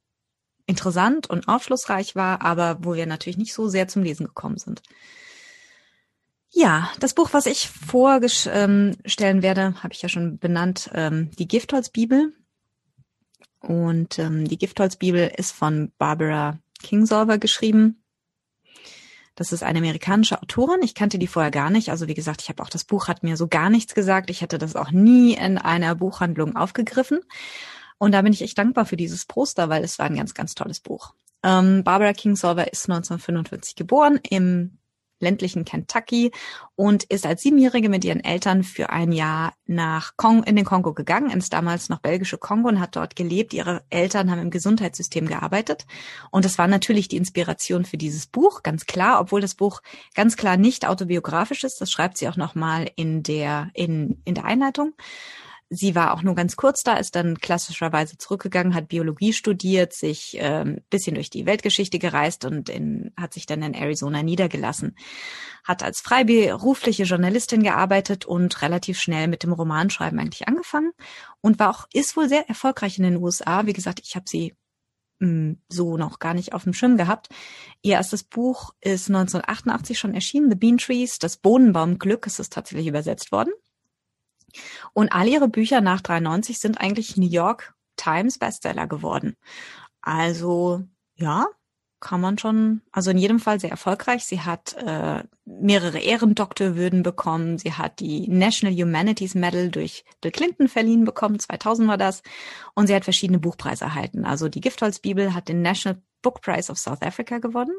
interessant 0.65 1.29
und 1.29 1.47
aufschlussreich 1.47 2.15
war, 2.15 2.41
aber 2.41 2.77
wo 2.81 2.95
wir 2.95 3.05
natürlich 3.05 3.37
nicht 3.37 3.53
so 3.53 3.67
sehr 3.67 3.87
zum 3.87 4.03
Lesen 4.03 4.27
gekommen 4.27 4.57
sind. 4.57 4.81
Ja, 6.55 6.91
das 6.99 7.15
Buch, 7.15 7.29
was 7.33 7.47
ich 7.47 7.67
vorstellen 7.67 9.41
werde, 9.41 9.83
habe 9.83 9.91
ich 9.91 10.03
ja 10.03 10.09
schon 10.09 10.37
benannt, 10.37 10.91
ähm, 10.93 11.31
die 11.39 11.47
Giftholzbibel 11.47 12.31
und 13.59 14.19
ähm, 14.19 14.47
die 14.47 14.59
Giftholzbibel 14.59 15.31
ist 15.35 15.51
von 15.51 15.91
Barbara 15.97 16.59
Kingsolver 16.83 17.39
geschrieben. 17.39 18.03
Das 19.33 19.51
ist 19.51 19.63
eine 19.63 19.79
amerikanische 19.79 20.39
Autorin. 20.39 20.83
Ich 20.83 20.93
kannte 20.93 21.17
die 21.17 21.25
vorher 21.25 21.49
gar 21.49 21.71
nicht. 21.71 21.89
Also 21.89 22.07
wie 22.07 22.13
gesagt, 22.13 22.43
ich 22.43 22.49
habe 22.49 22.61
auch 22.61 22.69
das 22.69 22.83
Buch 22.83 23.07
hat 23.07 23.23
mir 23.23 23.35
so 23.35 23.47
gar 23.47 23.71
nichts 23.71 23.95
gesagt. 23.95 24.29
Ich 24.29 24.41
hätte 24.41 24.59
das 24.59 24.75
auch 24.75 24.91
nie 24.91 25.33
in 25.33 25.57
einer 25.57 25.95
Buchhandlung 25.95 26.55
aufgegriffen. 26.55 27.21
Und 27.97 28.11
da 28.11 28.21
bin 28.21 28.31
ich 28.31 28.43
echt 28.43 28.59
dankbar 28.59 28.85
für 28.85 28.97
dieses 28.97 29.25
Poster, 29.25 29.69
weil 29.69 29.83
es 29.83 29.97
war 29.97 30.05
ein 30.05 30.17
ganz, 30.17 30.35
ganz 30.35 30.53
tolles 30.53 30.81
Buch. 30.81 31.15
Ähm, 31.41 31.83
Barbara 31.83 32.13
Kingsolver 32.13 32.71
ist 32.71 32.87
1945 32.87 33.75
geboren 33.75 34.19
im 34.29 34.77
ländlichen 35.23 35.65
Kentucky 35.65 36.31
und 36.75 37.03
ist 37.05 37.25
als 37.25 37.41
Siebenjährige 37.41 37.89
mit 37.89 38.05
ihren 38.05 38.23
Eltern 38.23 38.63
für 38.63 38.89
ein 38.89 39.11
Jahr 39.11 39.53
nach 39.65 40.17
Kong, 40.17 40.43
in 40.43 40.55
den 40.55 40.65
Kongo 40.65 40.93
gegangen, 40.93 41.31
ins 41.31 41.49
damals 41.49 41.89
noch 41.89 41.99
belgische 41.99 42.37
Kongo 42.37 42.69
und 42.69 42.79
hat 42.79 42.95
dort 42.95 43.15
gelebt. 43.15 43.53
Ihre 43.53 43.83
Eltern 43.89 44.29
haben 44.29 44.39
im 44.39 44.51
Gesundheitssystem 44.51 45.27
gearbeitet. 45.27 45.85
Und 46.31 46.45
das 46.45 46.57
war 46.57 46.67
natürlich 46.67 47.07
die 47.07 47.17
Inspiration 47.17 47.85
für 47.85 47.97
dieses 47.97 48.27
Buch, 48.27 48.63
ganz 48.63 48.85
klar, 48.85 49.19
obwohl 49.19 49.41
das 49.41 49.55
Buch 49.55 49.81
ganz 50.13 50.35
klar 50.35 50.57
nicht 50.57 50.87
autobiografisch 50.87 51.63
ist. 51.63 51.81
Das 51.81 51.91
schreibt 51.91 52.17
sie 52.17 52.27
auch 52.27 52.37
nochmal 52.37 52.89
in 52.95 53.23
der, 53.23 53.69
in, 53.73 54.21
in 54.25 54.35
der 54.35 54.45
Einleitung. 54.45 54.93
Sie 55.75 55.95
war 55.95 56.13
auch 56.13 56.21
nur 56.21 56.35
ganz 56.35 56.55
kurz 56.55 56.83
da, 56.83 56.97
ist 56.97 57.15
dann 57.15 57.37
klassischerweise 57.39 58.17
zurückgegangen, 58.17 58.75
hat 58.75 58.87
Biologie 58.87 59.33
studiert, 59.33 59.93
sich 59.93 60.37
ähm, 60.39 60.81
bisschen 60.89 61.15
durch 61.15 61.29
die 61.29 61.45
Weltgeschichte 61.45 61.99
gereist 61.99 62.45
und 62.45 62.69
in, 62.69 63.11
hat 63.17 63.33
sich 63.33 63.45
dann 63.45 63.61
in 63.63 63.73
Arizona 63.73 64.23
niedergelassen. 64.23 64.95
Hat 65.63 65.83
als 65.83 66.01
freiberufliche 66.01 67.03
Journalistin 67.03 67.63
gearbeitet 67.63 68.25
und 68.25 68.61
relativ 68.61 68.99
schnell 68.99 69.27
mit 69.27 69.43
dem 69.43 69.53
Romanschreiben 69.53 70.19
eigentlich 70.19 70.47
angefangen 70.47 70.91
und 71.41 71.59
war 71.59 71.69
auch, 71.69 71.87
ist 71.93 72.15
wohl 72.15 72.29
sehr 72.29 72.47
erfolgreich 72.47 72.97
in 72.97 73.03
den 73.03 73.17
USA. 73.17 73.65
Wie 73.65 73.73
gesagt, 73.73 74.01
ich 74.03 74.15
habe 74.15 74.25
sie 74.27 74.53
mh, 75.19 75.27
hm, 75.27 75.61
so 75.69 75.97
noch 75.97 76.19
gar 76.19 76.33
nicht 76.33 76.53
auf 76.53 76.63
dem 76.63 76.73
Schirm 76.73 76.97
gehabt. 76.97 77.29
Ihr 77.81 77.93
erstes 77.93 78.23
Buch 78.23 78.73
ist 78.81 79.09
1988 79.09 79.97
schon 79.97 80.13
erschienen, 80.13 80.49
The 80.49 80.55
Bean 80.55 80.77
Trees, 80.77 81.19
das 81.19 81.37
Bohnenbaumglück, 81.37 82.27
ist 82.27 82.39
es 82.39 82.49
tatsächlich 82.49 82.87
übersetzt 82.87 83.31
worden. 83.31 83.51
Und 84.93 85.11
all 85.11 85.27
ihre 85.27 85.47
Bücher 85.47 85.81
nach 85.81 86.01
93 86.01 86.59
sind 86.59 86.79
eigentlich 86.79 87.17
New 87.17 87.29
York 87.29 87.73
Times 87.95 88.37
Bestseller 88.37 88.87
geworden. 88.87 89.35
Also 90.01 90.83
ja, 91.15 91.47
kann 92.03 92.19
man 92.19 92.37
schon, 92.37 92.81
also 92.91 93.11
in 93.11 93.17
jedem 93.17 93.39
Fall 93.39 93.61
sehr 93.61 93.71
erfolgreich. 93.71 94.25
Sie 94.25 94.41
hat 94.41 94.73
äh, 94.73 95.23
mehrere 95.45 95.99
Ehrendoktorwürden 95.99 97.01
bekommen. 97.01 97.57
Sie 97.57 97.71
hat 97.71 98.01
die 98.01 98.27
National 98.27 98.75
Humanities 98.75 99.35
Medal 99.35 99.69
durch 99.69 100.03
Bill 100.19 100.31
Clinton 100.31 100.67
verliehen 100.67 101.05
bekommen. 101.05 101.39
2000 101.39 101.87
war 101.87 101.97
das. 101.97 102.21
Und 102.75 102.87
sie 102.87 102.95
hat 102.95 103.05
verschiedene 103.05 103.39
Buchpreise 103.39 103.85
erhalten. 103.85 104.25
Also 104.25 104.49
die 104.49 104.59
Giftholzbibel 104.59 105.33
hat 105.33 105.47
den 105.47 105.61
National 105.61 106.01
Book 106.21 106.41
Prize 106.41 106.69
of 106.69 106.77
South 106.77 107.01
Africa 107.01 107.37
gewonnen 107.37 107.77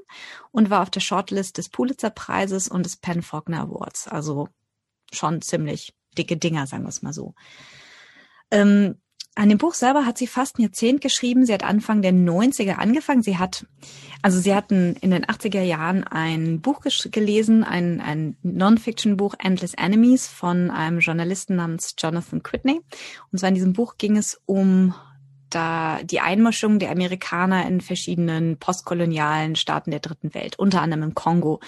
und 0.53 0.71
war 0.71 0.81
auf 0.81 0.91
der 0.91 1.01
Shortlist 1.01 1.59
des 1.59 1.69
Pulitzer 1.69 2.11
Preises 2.11 2.69
und 2.69 2.87
des 2.87 2.97
Penn 2.97 3.21
Faulkner 3.21 3.61
Awards. 3.61 4.09
Also 4.09 4.49
schon 5.13 5.43
ziemlich 5.43 5.93
dicke 6.15 6.37
Dinger, 6.37 6.67
sagen 6.67 6.85
wir 6.85 6.89
es 6.89 7.03
mal 7.03 7.13
so. 7.13 7.35
Ähm, 8.51 8.97
an 9.37 9.49
dem 9.49 9.59
Buch 9.59 9.75
selber 9.75 10.07
hat 10.07 10.17
sie 10.17 10.29
fast 10.29 10.59
ein 10.59 10.63
Jahrzehnt 10.63 11.01
geschrieben. 11.01 11.45
Sie 11.45 11.53
hat 11.53 11.65
Anfang 11.65 12.03
der 12.03 12.13
90er 12.13 12.75
angefangen. 12.75 13.23
Sie 13.23 13.37
hat, 13.37 13.67
also 14.23 14.39
sie 14.39 14.55
hatten 14.55 14.95
in 15.01 15.11
den 15.11 15.25
80er 15.25 15.63
Jahren 15.63 16.05
ein 16.05 16.61
Buch 16.61 16.83
gelesen, 17.11 17.65
ein, 17.65 18.01
ein 18.01 18.37
Non-Fiction-Buch 18.43 19.35
Endless 19.41 19.75
Enemies 19.75 20.29
von 20.29 20.71
einem 20.71 21.01
Journalisten 21.01 21.57
namens 21.57 21.97
Jonathan 21.99 22.43
Whitney. 22.49 22.81
Und 23.33 23.39
zwar 23.39 23.49
in 23.49 23.57
diesem 23.57 23.73
Buch 23.73 23.97
ging 23.99 24.17
es 24.17 24.41
um 24.47 24.95
da 25.55 26.01
die 26.03 26.21
Einmischung 26.21 26.79
der 26.79 26.91
Amerikaner 26.91 27.67
in 27.67 27.81
verschiedenen 27.81 28.59
postkolonialen 28.59 29.57
Staaten 29.57 29.91
der 29.91 30.01
dritten 30.01 30.35
Welt, 30.35 30.59
unter 30.59 30.83
anderem 30.83 31.03
im 31.03 31.15
Kongo. 31.15 31.61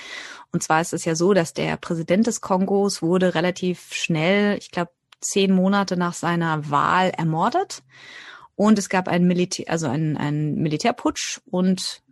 Und 0.53 0.63
zwar 0.63 0.81
ist 0.81 0.93
es 0.93 1.05
ja 1.05 1.15
so, 1.15 1.35
dass 1.35 1.55
der 1.55 1.77
Präsident 1.77 2.27
des 2.27 2.41
Kongos 2.41 3.03
wurde 3.03 3.35
relativ 3.35 3.93
schnell, 3.93 4.59
ich 4.59 4.71
glaube 4.71 4.91
zehn 5.21 5.53
Monate 5.53 5.97
nach 5.97 6.15
seiner 6.15 6.71
Wahl 6.71 7.11
ermordet. 7.11 7.83
Und 8.55 8.79
es 8.79 8.89
gab 8.89 9.09
einen 9.09 9.27
Militär, 9.27 9.67
also 9.69 9.87
einen, 9.87 10.17
einen 10.17 10.55
Militärputsch 10.57 11.41
und 11.45 12.03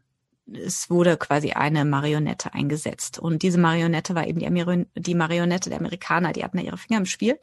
es 0.53 0.91
wurde 0.91 1.17
quasi 1.17 1.53
eine 1.53 1.85
Marionette 1.85 2.53
eingesetzt. 2.53 3.19
Und 3.19 3.43
diese 3.43 3.59
Marionette 3.59 4.15
war 4.15 4.27
eben 4.27 4.39
die, 4.39 4.47
Ameri 4.47 4.87
die 4.95 5.15
Marionette 5.15 5.71
der 5.71 5.79
Amerikaner, 5.79 6.33
die 6.33 6.45
hatten 6.45 6.59
ja 6.59 6.65
ihre 6.65 6.79
Finger 6.79 6.99
im 6.99 7.07
Spiel, 7.07 7.39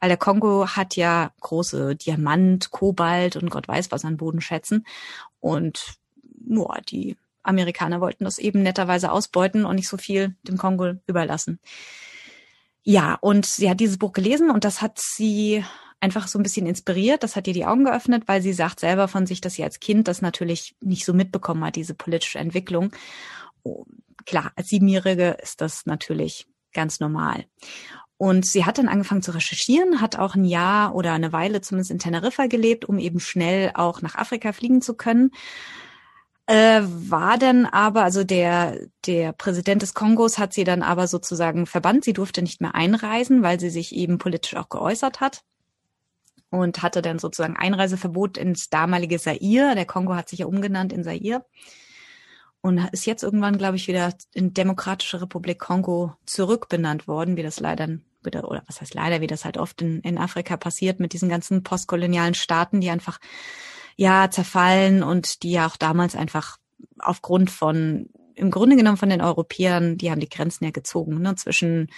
weil 0.00 0.08
der 0.08 0.16
Kongo 0.16 0.66
hat 0.68 0.96
ja 0.96 1.32
große 1.40 1.96
Diamant, 1.96 2.70
Kobalt 2.70 3.36
und 3.36 3.50
Gott 3.50 3.68
weiß 3.68 3.90
was 3.90 4.04
an 4.04 4.16
Boden 4.16 4.40
schätzen. 4.40 4.86
Und 5.40 5.96
nur 6.44 6.78
die 6.88 7.16
Amerikaner 7.42 8.00
wollten 8.00 8.24
das 8.24 8.38
eben 8.38 8.62
netterweise 8.62 9.12
ausbeuten 9.12 9.64
und 9.64 9.76
nicht 9.76 9.88
so 9.88 9.96
viel 9.98 10.34
dem 10.42 10.56
Kongo 10.56 10.94
überlassen. 11.06 11.60
Ja, 12.82 13.14
und 13.20 13.46
sie 13.46 13.68
hat 13.68 13.80
dieses 13.80 13.98
Buch 13.98 14.12
gelesen 14.12 14.50
und 14.50 14.64
das 14.64 14.80
hat 14.80 14.98
sie 14.98 15.64
einfach 16.00 16.28
so 16.28 16.38
ein 16.38 16.42
bisschen 16.42 16.66
inspiriert. 16.66 17.22
Das 17.22 17.36
hat 17.36 17.46
ihr 17.46 17.54
die 17.54 17.66
Augen 17.66 17.84
geöffnet, 17.84 18.24
weil 18.26 18.42
sie 18.42 18.52
sagt 18.52 18.80
selber 18.80 19.08
von 19.08 19.26
sich, 19.26 19.40
dass 19.40 19.54
sie 19.54 19.64
als 19.64 19.80
Kind 19.80 20.08
das 20.08 20.22
natürlich 20.22 20.76
nicht 20.80 21.04
so 21.04 21.14
mitbekommen 21.14 21.64
hat, 21.64 21.76
diese 21.76 21.94
politische 21.94 22.38
Entwicklung. 22.38 22.92
Oh, 23.62 23.84
klar, 24.24 24.52
als 24.56 24.68
Siebenjährige 24.68 25.36
ist 25.42 25.60
das 25.60 25.86
natürlich 25.86 26.46
ganz 26.72 27.00
normal. 27.00 27.46
Und 28.18 28.46
sie 28.46 28.64
hat 28.64 28.78
dann 28.78 28.88
angefangen 28.88 29.22
zu 29.22 29.32
recherchieren, 29.32 30.00
hat 30.00 30.16
auch 30.16 30.34
ein 30.34 30.44
Jahr 30.44 30.94
oder 30.94 31.12
eine 31.12 31.32
Weile 31.32 31.60
zumindest 31.60 31.90
in 31.90 31.98
Teneriffa 31.98 32.46
gelebt, 32.46 32.86
um 32.86 32.98
eben 32.98 33.20
schnell 33.20 33.72
auch 33.74 34.00
nach 34.00 34.14
Afrika 34.14 34.52
fliegen 34.52 34.80
zu 34.80 34.94
können. 34.94 35.32
Äh, 36.46 36.82
war 36.82 37.38
dann 37.38 37.66
aber, 37.66 38.04
also 38.04 38.24
der, 38.24 38.78
der 39.04 39.32
Präsident 39.32 39.82
des 39.82 39.94
Kongos 39.94 40.38
hat 40.38 40.54
sie 40.54 40.64
dann 40.64 40.82
aber 40.82 41.08
sozusagen 41.08 41.66
verbannt. 41.66 42.04
Sie 42.04 42.12
durfte 42.12 42.40
nicht 42.40 42.60
mehr 42.60 42.74
einreisen, 42.74 43.42
weil 43.42 43.58
sie 43.58 43.70
sich 43.70 43.94
eben 43.94 44.18
politisch 44.18 44.54
auch 44.54 44.68
geäußert 44.68 45.20
hat 45.20 45.42
und 46.50 46.82
hatte 46.82 47.02
dann 47.02 47.18
sozusagen 47.18 47.56
Einreiseverbot 47.56 48.38
ins 48.38 48.70
damalige 48.70 49.18
Zaire. 49.18 49.74
Der 49.74 49.86
Kongo 49.86 50.14
hat 50.14 50.28
sich 50.28 50.40
ja 50.40 50.46
umgenannt 50.46 50.92
in 50.92 51.04
Zaire 51.04 51.44
und 52.60 52.78
ist 52.92 53.06
jetzt 53.06 53.22
irgendwann, 53.22 53.58
glaube 53.58 53.76
ich, 53.76 53.88
wieder 53.88 54.12
in 54.34 54.54
Demokratische 54.54 55.20
Republik 55.20 55.58
Kongo 55.58 56.14
zurückbenannt 56.26 57.06
worden, 57.06 57.36
wie 57.36 57.42
das 57.42 57.60
leider 57.60 57.88
wieder, 58.22 58.48
oder 58.48 58.62
was 58.66 58.80
heißt 58.80 58.94
leider, 58.94 59.20
wie 59.20 59.28
das 59.28 59.44
halt 59.44 59.56
oft 59.56 59.80
in, 59.82 60.00
in 60.00 60.18
Afrika 60.18 60.56
passiert 60.56 60.98
mit 60.98 61.12
diesen 61.12 61.28
ganzen 61.28 61.62
postkolonialen 61.62 62.34
Staaten, 62.34 62.80
die 62.80 62.90
einfach 62.90 63.18
ja 63.96 64.30
zerfallen 64.30 65.02
und 65.02 65.42
die 65.42 65.52
ja 65.52 65.66
auch 65.66 65.76
damals 65.76 66.16
einfach 66.16 66.58
aufgrund 66.98 67.50
von 67.50 68.10
im 68.36 68.50
Grunde 68.50 68.76
genommen 68.76 68.98
von 68.98 69.08
den 69.08 69.22
Europäern, 69.22 69.96
die 69.96 70.10
haben 70.10 70.20
die 70.20 70.28
Grenzen 70.28 70.64
ja 70.64 70.70
gezogen. 70.70 71.20
Ne? 71.20 71.34
Zwischen 71.36 71.88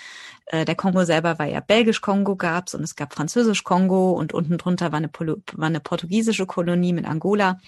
äh, 0.47 0.64
der 0.64 0.76
Kongo 0.76 1.04
selber 1.04 1.38
war 1.38 1.47
ja 1.47 1.61
Belgisch-Kongo 1.61 2.37
gab's 2.37 2.75
und 2.75 2.83
es 2.83 2.95
gab 2.95 3.12
Französisch-Kongo 3.12 4.12
und 4.12 4.33
unten 4.33 4.57
drunter 4.57 4.92
war 4.92 4.99
eine, 4.99 5.11
war 5.11 5.66
eine 5.66 5.80
portugiesische 5.80 6.47
Kolonie 6.47 6.92
mit 6.92 7.07
Angola. 7.07 7.59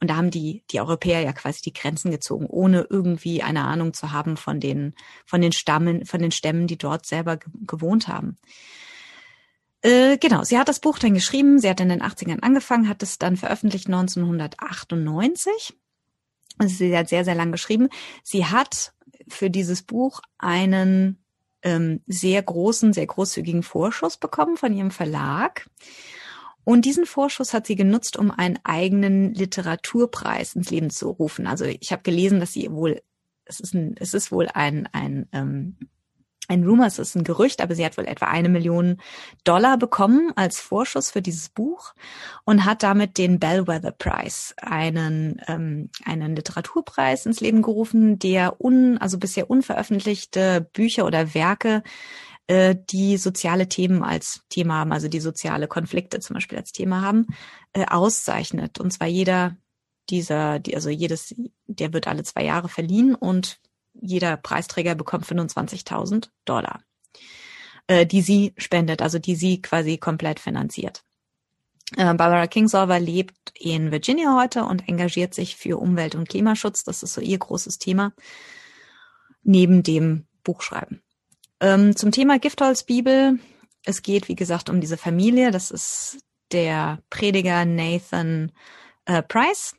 Und 0.00 0.10
da 0.10 0.16
haben 0.16 0.30
die, 0.30 0.62
die 0.70 0.80
Europäer 0.80 1.22
ja 1.22 1.32
quasi 1.32 1.62
die 1.62 1.72
Grenzen 1.72 2.10
gezogen, 2.10 2.46
ohne 2.46 2.86
irgendwie 2.90 3.42
eine 3.42 3.64
Ahnung 3.64 3.94
zu 3.94 4.12
haben 4.12 4.36
von 4.36 4.60
den, 4.60 4.94
von 5.24 5.40
den 5.40 5.52
Stammen, 5.52 6.04
von 6.04 6.20
den 6.20 6.30
Stämmen, 6.30 6.66
die 6.66 6.78
dort 6.78 7.06
selber 7.06 7.38
ge 7.38 7.50
gewohnt 7.66 8.08
haben. 8.08 8.36
Äh, 9.80 10.18
genau, 10.18 10.44
sie 10.44 10.58
hat 10.58 10.68
das 10.68 10.80
Buch 10.80 10.98
dann 10.98 11.14
geschrieben, 11.14 11.58
sie 11.58 11.68
hat 11.70 11.80
in 11.80 11.88
den 11.88 12.02
80ern 12.02 12.40
angefangen, 12.40 12.88
hat 12.88 13.02
es 13.02 13.18
dann 13.18 13.36
veröffentlicht 13.36 13.86
1998 13.86 15.74
also 16.58 16.74
sie 16.74 16.96
hat 16.96 17.08
sehr, 17.08 17.24
sehr 17.24 17.34
lang 17.34 17.52
geschrieben. 17.52 17.88
Sie 18.22 18.46
hat 18.46 18.92
für 19.28 19.50
dieses 19.50 19.82
Buch 19.82 20.20
einen 20.38 21.18
ähm, 21.62 22.00
sehr 22.06 22.42
großen, 22.42 22.92
sehr 22.92 23.06
großzügigen 23.06 23.62
Vorschuss 23.62 24.16
bekommen 24.16 24.56
von 24.56 24.72
ihrem 24.72 24.90
Verlag. 24.90 25.68
Und 26.64 26.84
diesen 26.84 27.06
Vorschuss 27.06 27.54
hat 27.54 27.66
sie 27.66 27.76
genutzt, 27.76 28.16
um 28.16 28.30
einen 28.30 28.58
eigenen 28.62 29.32
Literaturpreis 29.32 30.54
ins 30.54 30.70
Leben 30.70 30.90
zu 30.90 31.08
rufen. 31.08 31.46
Also 31.46 31.64
ich 31.64 31.92
habe 31.92 32.02
gelesen, 32.02 32.40
dass 32.40 32.52
sie 32.52 32.70
wohl, 32.70 33.00
es 33.44 33.60
ist, 33.60 33.74
ein, 33.74 33.94
es 33.98 34.12
ist 34.12 34.30
wohl 34.30 34.48
ein, 34.52 34.86
ein 34.92 35.28
ähm, 35.32 35.76
ein 36.48 36.64
Rumor, 36.64 36.86
es 36.86 36.98
ist 36.98 37.14
ein 37.14 37.24
Gerücht, 37.24 37.60
aber 37.60 37.74
sie 37.74 37.84
hat 37.84 37.98
wohl 37.98 38.06
etwa 38.06 38.26
eine 38.26 38.48
Million 38.48 39.00
Dollar 39.44 39.76
bekommen 39.76 40.32
als 40.34 40.58
Vorschuss 40.58 41.10
für 41.10 41.22
dieses 41.22 41.50
Buch 41.50 41.94
und 42.44 42.64
hat 42.64 42.82
damit 42.82 43.18
den 43.18 43.38
Bellwether 43.38 43.92
Prize, 43.92 44.54
einen, 44.56 45.40
ähm, 45.46 45.90
einen 46.04 46.34
Literaturpreis 46.34 47.26
ins 47.26 47.40
Leben 47.40 47.62
gerufen, 47.62 48.18
der 48.18 48.60
un, 48.60 48.98
also 48.98 49.18
bisher 49.18 49.50
unveröffentlichte 49.50 50.68
Bücher 50.72 51.04
oder 51.04 51.34
Werke, 51.34 51.82
äh, 52.46 52.74
die 52.90 53.18
soziale 53.18 53.68
Themen 53.68 54.02
als 54.02 54.40
Thema 54.48 54.78
haben, 54.78 54.92
also 54.92 55.08
die 55.08 55.20
soziale 55.20 55.68
Konflikte 55.68 56.20
zum 56.20 56.34
Beispiel 56.34 56.58
als 56.58 56.72
Thema 56.72 57.02
haben, 57.02 57.26
äh, 57.74 57.84
auszeichnet. 57.86 58.80
Und 58.80 58.90
zwar 58.90 59.06
jeder 59.06 59.56
dieser, 60.10 60.58
die, 60.58 60.74
also 60.74 60.88
jedes, 60.88 61.34
der 61.66 61.92
wird 61.92 62.08
alle 62.08 62.22
zwei 62.22 62.44
Jahre 62.44 62.68
verliehen 62.68 63.14
und 63.14 63.60
jeder 64.00 64.36
Preisträger 64.36 64.94
bekommt 64.94 65.26
25.000 65.26 66.28
Dollar, 66.44 66.82
äh, 67.86 68.06
die 68.06 68.22
sie 68.22 68.54
spendet, 68.56 69.02
also 69.02 69.18
die 69.18 69.34
sie 69.34 69.60
quasi 69.62 69.98
komplett 69.98 70.40
finanziert. 70.40 71.04
Äh, 71.96 72.14
Barbara 72.14 72.46
Kingsolver 72.46 73.00
lebt 73.00 73.52
in 73.54 73.90
Virginia 73.90 74.36
heute 74.38 74.64
und 74.64 74.88
engagiert 74.88 75.34
sich 75.34 75.56
für 75.56 75.78
Umwelt- 75.78 76.14
und 76.14 76.28
Klimaschutz. 76.28 76.84
Das 76.84 77.02
ist 77.02 77.14
so 77.14 77.20
ihr 77.20 77.38
großes 77.38 77.78
Thema, 77.78 78.12
neben 79.42 79.82
dem 79.82 80.26
Buchschreiben. 80.44 81.02
Ähm, 81.60 81.96
zum 81.96 82.12
Thema 82.12 82.38
Giftholzbibel. 82.38 83.38
Es 83.84 84.02
geht, 84.02 84.28
wie 84.28 84.34
gesagt, 84.34 84.68
um 84.68 84.80
diese 84.80 84.96
Familie. 84.96 85.50
Das 85.50 85.70
ist 85.70 86.18
der 86.52 87.02
Prediger 87.10 87.64
Nathan 87.64 88.52
äh, 89.06 89.22
Price, 89.22 89.74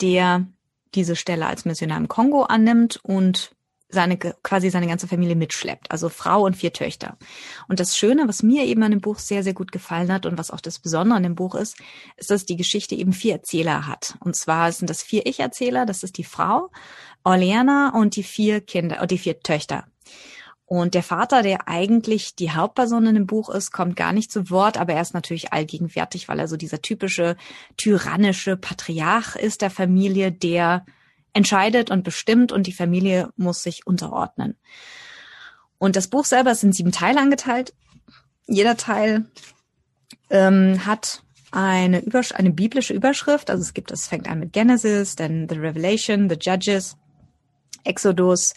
der 0.00 0.46
diese 0.94 1.16
Stelle 1.16 1.46
als 1.46 1.64
Missionar 1.64 1.98
im 1.98 2.08
Kongo 2.08 2.42
annimmt 2.42 3.00
und 3.02 3.52
seine 3.92 4.16
quasi 4.16 4.70
seine 4.70 4.86
ganze 4.86 5.08
Familie 5.08 5.36
mitschleppt, 5.36 5.90
also 5.90 6.08
Frau 6.08 6.44
und 6.44 6.56
vier 6.56 6.72
Töchter. 6.72 7.16
Und 7.68 7.80
das 7.80 7.96
Schöne, 7.96 8.28
was 8.28 8.42
mir 8.42 8.64
eben 8.64 8.82
an 8.82 8.92
dem 8.92 9.00
Buch 9.00 9.18
sehr 9.18 9.42
sehr 9.42 9.54
gut 9.54 9.72
gefallen 9.72 10.12
hat 10.12 10.26
und 10.26 10.38
was 10.38 10.50
auch 10.50 10.60
das 10.60 10.78
Besondere 10.78 11.16
an 11.16 11.22
dem 11.22 11.34
Buch 11.34 11.54
ist, 11.54 11.76
ist, 12.16 12.30
dass 12.30 12.46
die 12.46 12.56
Geschichte 12.56 12.94
eben 12.94 13.12
vier 13.12 13.34
Erzähler 13.34 13.86
hat. 13.86 14.16
Und 14.20 14.36
zwar 14.36 14.70
sind 14.72 14.90
das 14.90 15.02
vier 15.02 15.26
Ich-Erzähler, 15.26 15.86
das 15.86 16.02
ist 16.02 16.18
die 16.18 16.24
Frau, 16.24 16.70
Orleana 17.24 17.92
und 17.94 18.16
die 18.16 18.22
vier 18.22 18.60
Kinder, 18.60 19.04
die 19.06 19.18
vier 19.18 19.40
Töchter. 19.40 19.86
Und 20.72 20.94
der 20.94 21.02
Vater, 21.02 21.42
der 21.42 21.66
eigentlich 21.66 22.36
die 22.36 22.52
Hauptperson 22.52 23.04
in 23.04 23.16
dem 23.16 23.26
Buch 23.26 23.48
ist, 23.48 23.72
kommt 23.72 23.96
gar 23.96 24.12
nicht 24.12 24.30
zu 24.30 24.50
Wort, 24.50 24.78
aber 24.78 24.92
er 24.92 25.02
ist 25.02 25.14
natürlich 25.14 25.52
allgegenwärtig, 25.52 26.28
weil 26.28 26.38
er 26.38 26.46
so 26.46 26.56
dieser 26.56 26.80
typische 26.80 27.36
tyrannische 27.76 28.56
Patriarch 28.56 29.34
ist 29.34 29.62
der 29.62 29.70
Familie, 29.70 30.30
der 30.30 30.86
entscheidet 31.32 31.90
und 31.90 32.04
bestimmt 32.04 32.52
und 32.52 32.68
die 32.68 32.72
Familie 32.72 33.32
muss 33.36 33.64
sich 33.64 33.84
unterordnen. 33.84 34.56
Und 35.78 35.96
das 35.96 36.06
Buch 36.06 36.24
selber 36.24 36.52
ist 36.52 36.62
in 36.62 36.72
sieben 36.72 36.92
Teile 36.92 37.18
angeteilt. 37.18 37.74
Jeder 38.46 38.76
Teil 38.76 39.24
ähm, 40.30 40.86
hat 40.86 41.24
eine, 41.50 41.98
Übersch 41.98 42.30
eine 42.30 42.52
biblische 42.52 42.94
Überschrift. 42.94 43.50
Also 43.50 43.62
es 43.62 43.74
gibt, 43.74 43.90
es 43.90 44.06
fängt 44.06 44.28
an 44.28 44.38
mit 44.38 44.52
Genesis, 44.52 45.16
dann 45.16 45.48
The 45.48 45.56
Revelation, 45.56 46.30
The 46.30 46.36
Judges, 46.40 46.96
Exodus 47.84 48.54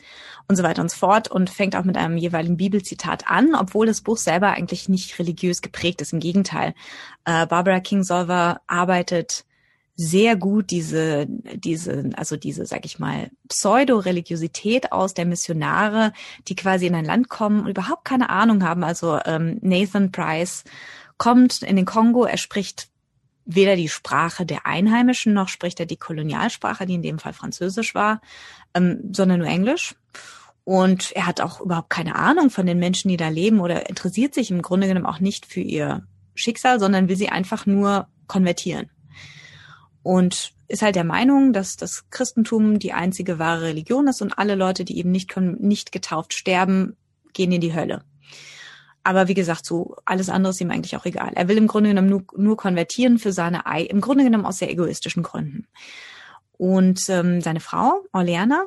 und 0.48 0.56
so 0.56 0.64
weiter 0.64 0.82
und 0.82 0.92
so 0.92 0.98
fort 0.98 1.30
und 1.30 1.50
fängt 1.50 1.76
auch 1.76 1.84
mit 1.84 1.98
einem 1.98 2.18
jeweiligen 2.18 2.58
Bibelzitat 2.58 3.28
an, 3.28 3.56
obwohl 3.56 3.86
das 3.86 4.02
Buch 4.02 4.18
selber 4.18 4.52
eigentlich 4.52 4.90
nicht 4.90 5.18
religiös 5.20 5.62
geprägt 5.62 6.02
ist. 6.02 6.14
Im 6.14 6.20
Gegenteil, 6.20 6.74
äh, 7.26 7.46
Barbara 7.48 7.80
Kingsolver 7.80 8.62
arbeitet 8.68 9.46
sehr 9.96 10.36
gut 10.36 10.72
diese, 10.72 11.28
diese, 11.28 12.10
also 12.16 12.36
diese, 12.36 12.66
sag 12.66 12.86
ich 12.86 12.98
mal, 12.98 13.30
Pseudo-Religiosität 13.48 14.92
aus 14.92 15.14
der 15.14 15.26
Missionare, 15.26 16.14
die 16.48 16.56
quasi 16.56 16.88
in 16.88 16.96
ein 16.96 17.06
Land 17.06 17.30
kommen 17.30 17.62
und 17.62 17.70
überhaupt 17.70 18.04
keine 18.04 18.30
Ahnung 18.30 18.64
haben. 18.64 18.84
Also 18.84 19.20
ähm, 19.26 19.60
Nathan 19.62 20.12
Price 20.12 20.64
kommt 21.18 21.62
in 21.62 21.76
den 21.76 21.86
Kongo, 21.86 22.26
er 22.26 22.38
spricht 22.38 22.90
weder 23.46 23.76
die 23.76 23.90
Sprache 23.90 24.46
der 24.46 24.66
Einheimischen 24.66 25.34
noch 25.34 25.50
spricht 25.50 25.80
er 25.80 25.86
die 25.86 25.98
Kolonialsprache, 25.98 26.86
die 26.86 26.96
in 26.96 27.02
dem 27.02 27.20
Fall 27.20 27.34
Französisch 27.34 27.94
war, 27.96 28.22
ähm, 28.74 29.10
sondern 29.12 29.40
nur 29.40 29.48
Englisch. 29.48 29.96
Und 30.64 31.12
er 31.12 31.28
hat 31.28 31.42
auch 31.42 31.60
überhaupt 31.60 31.90
keine 31.90 32.16
Ahnung 32.16 32.50
von 32.50 32.66
den 32.66 32.80
Menschen, 32.80 33.10
die 33.10 33.18
da 33.18 33.28
leben 33.28 33.60
oder 33.60 33.90
interessiert 33.90 34.34
sich 34.34 34.50
im 34.50 34.62
Grunde 34.62 34.88
genommen 34.88 35.06
auch 35.06 35.20
nicht 35.20 35.46
für 35.46 35.60
ihr 35.60 36.08
Schicksal, 36.36 36.80
sondern 36.80 37.10
will 37.10 37.18
sie 37.18 37.30
einfach 37.30 37.66
nur 37.66 38.08
konvertieren 38.28 38.90
und 40.04 40.54
ist 40.68 40.82
halt 40.82 40.96
der 40.96 41.04
Meinung, 41.04 41.54
dass 41.54 41.78
das 41.78 42.10
Christentum 42.10 42.80
die 42.80 42.94
einzige 42.94 43.40
wahre 43.40 43.64
Religion 43.64 44.08
ist 44.08 44.22
und 44.22 44.38
alle 44.38 44.56
Leute, 44.56 44.86
die 44.86 44.98
eben 44.98 45.12
nicht, 45.12 45.36
nicht 45.38 45.92
getauft 45.92 46.34
sterben, 46.34 46.96
gehen 47.34 47.52
in 47.52 47.62
die 47.62 47.74
Hölle. 47.74 48.04
Aber 49.04 49.28
wie 49.28 49.34
gesagt, 49.34 49.66
so 49.66 49.96
alles 50.06 50.30
andere 50.30 50.52
ist 50.52 50.62
ihm 50.62 50.72
eigentlich 50.72 50.96
auch 50.96 51.06
egal. 51.06 51.32
Er 51.36 51.48
will 51.48 51.58
im 51.58 51.68
Grunde 51.68 51.90
genommen 51.90 52.10
nur, 52.10 52.24
nur 52.38 52.58
konvertieren 52.58 53.20
für 53.20 53.34
seine, 53.34 53.64
im 53.90 54.02
Grunde 54.02 54.24
genommen 54.24 54.46
aus 54.46 54.60
sehr 54.60 54.72
egoistischen 54.72 55.24
Gründen. 55.24 55.68
Und 56.54 57.10
ähm, 57.10 57.42
seine 57.42 57.60
Frau, 57.60 58.04
Orleana, 58.14 58.66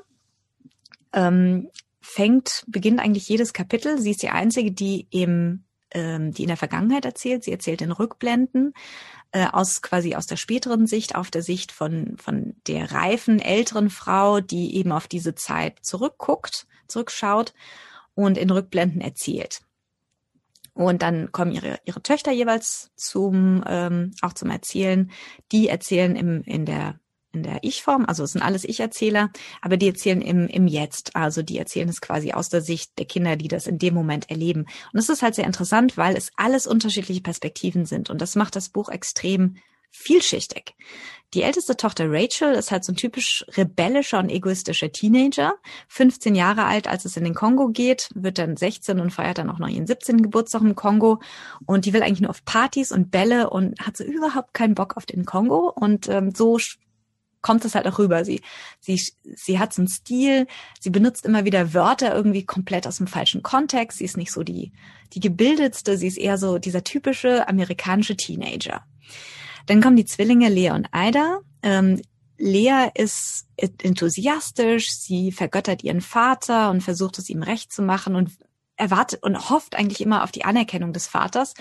ähm, 1.13 1.71
fängt, 2.01 2.65
beginnt 2.67 3.01
eigentlich 3.01 3.29
jedes 3.29 3.53
Kapitel. 3.53 3.99
Sie 3.99 4.11
ist 4.11 4.23
die 4.23 4.29
einzige, 4.29 4.73
die 4.73 5.07
im, 5.11 5.65
ähm, 5.91 6.33
die 6.33 6.43
in 6.43 6.49
der 6.49 6.57
Vergangenheit 6.57 7.05
erzählt. 7.05 7.43
Sie 7.43 7.53
erzählt 7.53 7.81
in 7.81 7.91
Rückblenden 7.91 8.75
äh, 9.33 9.47
aus 9.51 9.83
quasi 9.83 10.15
aus 10.15 10.27
der 10.27 10.37
späteren 10.37 10.87
Sicht, 10.87 11.15
auf 11.15 11.31
der 11.31 11.43
Sicht 11.43 11.73
von, 11.73 12.17
von 12.19 12.55
der 12.67 12.93
reifen, 12.93 13.41
älteren 13.41 13.91
Frau, 13.91 14.41
die 14.41 14.77
eben 14.77 14.93
auf 14.93 15.09
diese 15.09 15.35
Zeit 15.35 15.79
zurückguckt, 15.83 16.67
zurückschaut 16.89 17.55
und 18.15 18.39
in 18.39 18.51
Rückblenden 18.51 19.01
erzählt. 19.01 19.63
Und 20.77 21.01
dann 21.01 21.33
kommen 21.33 21.53
ihre, 21.53 21.79
ihre 21.87 22.03
Töchter 22.03 22.33
jeweils 22.33 22.91
zum, 22.97 23.65
ähm, 23.67 24.13
auch 24.21 24.35
zum 24.35 24.51
Erzählen. 24.51 25.11
Die 25.51 25.69
erzählen 25.69 26.15
im, 26.15 26.43
in 26.43 26.67
der 26.67 27.01
in 27.33 27.43
der 27.43 27.59
Ich-Form, 27.63 28.07
also 28.07 28.25
es 28.25 28.33
sind 28.33 28.41
alles 28.41 28.65
Ich-Erzähler, 28.65 29.31
aber 29.61 29.77
die 29.77 29.89
erzählen 29.89 30.23
im, 30.23 30.47
im 30.47 30.67
Jetzt, 30.67 31.15
also 31.17 31.43
die 31.43 31.59
erzählen 31.59 31.89
es 31.89 32.01
quasi 32.01 32.33
aus 32.33 32.49
der 32.49 32.63
Sicht 32.63 32.99
der 32.99 33.05
Kinder, 33.05 33.37
die 33.37 33.49
das 33.49 33.67
in 33.67 33.77
dem 33.77 33.93
Moment 33.93 34.31
erleben. 34.31 34.65
Und 34.93 34.99
es 34.99 35.11
ist 35.11 35.21
halt 35.21 35.35
sehr 35.35 35.45
interessant, 35.45 35.99
weil 35.99 36.17
es 36.17 36.31
alles 36.37 36.67
unterschiedliche 36.67 37.21
Perspektiven 37.21 37.85
sind 37.85 38.09
und 38.09 38.23
das 38.23 38.37
macht 38.37 38.57
das 38.57 38.71
Buch 38.71 38.89
extrem 38.89 39.57
vielschichtig. 39.97 40.75
Die 41.35 41.43
älteste 41.43 41.77
Tochter 41.77 42.07
Rachel 42.09 42.55
ist 42.55 42.71
halt 42.71 42.85
so 42.85 42.93
ein 42.93 42.97
typisch 42.97 43.45
rebellischer 43.57 44.21
und 44.21 44.31
egoistischer 44.31 44.93
Teenager. 44.93 45.55
15 45.89 46.35
Jahre 46.35 46.65
alt, 46.65 46.87
als 46.87 47.05
es 47.05 47.17
in 47.17 47.25
den 47.25 47.35
Kongo 47.35 47.69
geht, 47.69 48.11
wird 48.15 48.39
dann 48.39 48.57
16 48.57 49.01
und 49.01 49.11
feiert 49.11 49.39
dann 49.39 49.51
auch 49.51 49.59
noch 49.59 49.69
ihren 49.69 49.87
17. 49.87 50.23
Geburtstag 50.23 50.63
im 50.63 50.77
Kongo. 50.77 51.21
Und 51.67 51.85
die 51.85 51.93
will 51.93 52.03
eigentlich 52.03 52.21
nur 52.21 52.31
auf 52.31 52.45
Partys 52.45 52.93
und 52.93 53.11
Bälle 53.11 53.51
und 53.51 53.79
hat 53.81 53.97
so 53.97 54.05
überhaupt 54.05 54.55
keinen 54.55 54.75
Bock 54.75 54.97
auf 54.97 55.05
den 55.05 55.25
Kongo. 55.25 55.73
Und 55.75 56.09
ähm, 56.09 56.33
so 56.35 56.59
kommt 57.43 57.65
es 57.65 57.75
halt 57.75 57.87
auch 57.89 57.99
rüber. 57.99 58.25
Sie, 58.25 58.41
sie, 58.81 59.01
sie 59.23 59.59
hat 59.59 59.73
so 59.73 59.83
einen 59.83 59.89
Stil, 59.89 60.47
sie 60.81 60.91
benutzt 60.91 61.27
immer 61.27 61.45
wieder 61.45 61.75
Wörter 61.75 62.15
irgendwie 62.15 62.45
komplett 62.45 62.87
aus 62.87 62.99
dem 62.99 63.09
falschen 63.09 63.43
Kontext. 63.43 63.99
Sie 63.99 64.05
ist 64.05 64.17
nicht 64.17 64.33
so 64.33 64.43
die, 64.43 64.73
die 65.13 65.21
gebildetste, 65.21 65.99
sie 65.99 66.07
ist 66.07 66.19
eher 66.19 66.39
so 66.39 66.59
dieser 66.59 66.85
typische 66.85 67.49
amerikanische 67.49 68.17
Teenager. 68.17 68.85
Dann 69.67 69.81
kommen 69.81 69.97
die 69.97 70.05
Zwillinge 70.05 70.49
Lea 70.49 70.71
und 70.71 70.89
Ida. 70.95 71.41
Ähm, 71.63 72.01
Lea 72.39 72.89
ist 72.95 73.47
enthusiastisch, 73.57 74.91
sie 74.93 75.33
vergöttert 75.33 75.83
ihren 75.83 76.01
Vater 76.01 76.71
und 76.71 76.83
versucht 76.83 77.19
es 77.19 77.31
ihm 77.31 77.43
recht 77.43 77.73
zu 77.73 77.83
machen 77.83 78.15
und 78.15 78.31
erwartet 78.77 79.23
und 79.23 79.49
hofft 79.51 79.75
eigentlich 79.75 80.01
immer 80.01 80.23
auf 80.23 80.33
die 80.33 80.45
Anerkennung 80.45 80.93
des 80.93 81.07
Vaters, 81.07 81.55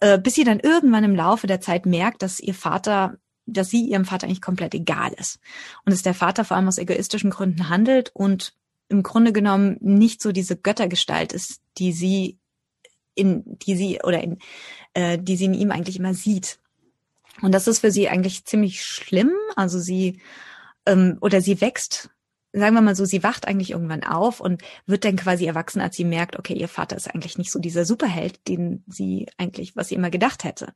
äh, 0.00 0.18
bis 0.18 0.34
sie 0.34 0.44
dann 0.44 0.60
irgendwann 0.60 1.04
im 1.04 1.14
Laufe 1.14 1.46
der 1.46 1.60
Zeit 1.60 1.84
merkt, 1.84 2.22
dass 2.22 2.40
ihr 2.40 2.54
Vater 2.54 3.18
dass 3.48 3.70
sie 3.70 3.84
ihrem 3.86 4.04
Vater 4.04 4.26
eigentlich 4.26 4.42
komplett 4.42 4.74
egal 4.74 5.12
ist. 5.14 5.40
Und 5.84 5.92
dass 5.92 6.02
der 6.02 6.14
Vater 6.14 6.44
vor 6.44 6.56
allem 6.56 6.68
aus 6.68 6.78
egoistischen 6.78 7.30
Gründen 7.30 7.68
handelt 7.68 8.10
und 8.14 8.54
im 8.88 9.02
Grunde 9.02 9.32
genommen 9.32 9.76
nicht 9.80 10.22
so 10.22 10.32
diese 10.32 10.56
Göttergestalt 10.56 11.32
ist, 11.32 11.60
die 11.78 11.92
sie 11.92 12.38
in, 13.14 13.42
die 13.46 13.74
sie 13.74 14.00
oder 14.04 14.22
in, 14.22 14.38
äh, 14.94 15.18
die 15.18 15.36
sie 15.36 15.46
in 15.46 15.54
ihm 15.54 15.70
eigentlich 15.70 15.98
immer 15.98 16.14
sieht. 16.14 16.60
Und 17.42 17.52
das 17.52 17.68
ist 17.68 17.80
für 17.80 17.90
sie 17.90 18.08
eigentlich 18.08 18.44
ziemlich 18.44 18.84
schlimm. 18.84 19.32
Also 19.56 19.78
sie 19.78 20.20
ähm, 20.86 21.18
oder 21.20 21.40
sie 21.40 21.60
wächst, 21.60 22.10
sagen 22.52 22.74
wir 22.74 22.80
mal 22.80 22.96
so, 22.96 23.04
sie 23.04 23.22
wacht 23.22 23.46
eigentlich 23.46 23.72
irgendwann 23.72 24.04
auf 24.04 24.40
und 24.40 24.62
wird 24.86 25.04
dann 25.04 25.16
quasi 25.16 25.46
erwachsen, 25.46 25.80
als 25.80 25.96
sie 25.96 26.04
merkt, 26.04 26.38
okay, 26.38 26.54
ihr 26.54 26.68
Vater 26.68 26.96
ist 26.96 27.12
eigentlich 27.12 27.38
nicht 27.38 27.52
so 27.52 27.58
dieser 27.58 27.84
Superheld, 27.84 28.46
den 28.48 28.84
sie 28.86 29.26
eigentlich, 29.36 29.76
was 29.76 29.88
sie 29.88 29.94
immer 29.94 30.10
gedacht 30.10 30.44
hätte. 30.44 30.72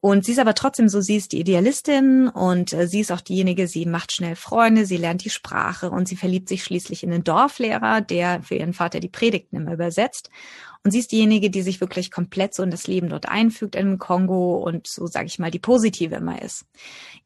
Und 0.00 0.24
sie 0.24 0.32
ist 0.32 0.38
aber 0.38 0.54
trotzdem 0.54 0.88
so, 0.88 1.00
sie 1.00 1.16
ist 1.16 1.32
die 1.32 1.40
Idealistin 1.40 2.28
und 2.28 2.72
äh, 2.72 2.86
sie 2.86 3.00
ist 3.00 3.10
auch 3.10 3.20
diejenige, 3.20 3.66
sie 3.66 3.84
macht 3.84 4.12
schnell 4.12 4.36
Freunde, 4.36 4.86
sie 4.86 4.96
lernt 4.96 5.24
die 5.24 5.30
Sprache 5.30 5.90
und 5.90 6.06
sie 6.06 6.14
verliebt 6.14 6.48
sich 6.48 6.62
schließlich 6.62 7.02
in 7.02 7.10
den 7.10 7.24
Dorflehrer, 7.24 8.00
der 8.00 8.42
für 8.44 8.54
ihren 8.54 8.74
Vater 8.74 9.00
die 9.00 9.08
Predigten 9.08 9.56
immer 9.56 9.72
übersetzt. 9.72 10.30
Und 10.84 10.92
sie 10.92 11.00
ist 11.00 11.12
diejenige, 11.12 11.50
die 11.50 11.62
sich 11.62 11.80
wirklich 11.80 12.10
komplett 12.10 12.54
so 12.54 12.62
in 12.62 12.70
das 12.70 12.86
Leben 12.86 13.08
dort 13.08 13.28
einfügt 13.28 13.74
im 13.74 13.98
Kongo 13.98 14.56
und 14.56 14.86
so, 14.86 15.06
sage 15.06 15.26
ich 15.26 15.38
mal, 15.38 15.50
die 15.50 15.58
positive 15.58 16.16
immer 16.16 16.40
ist. 16.40 16.66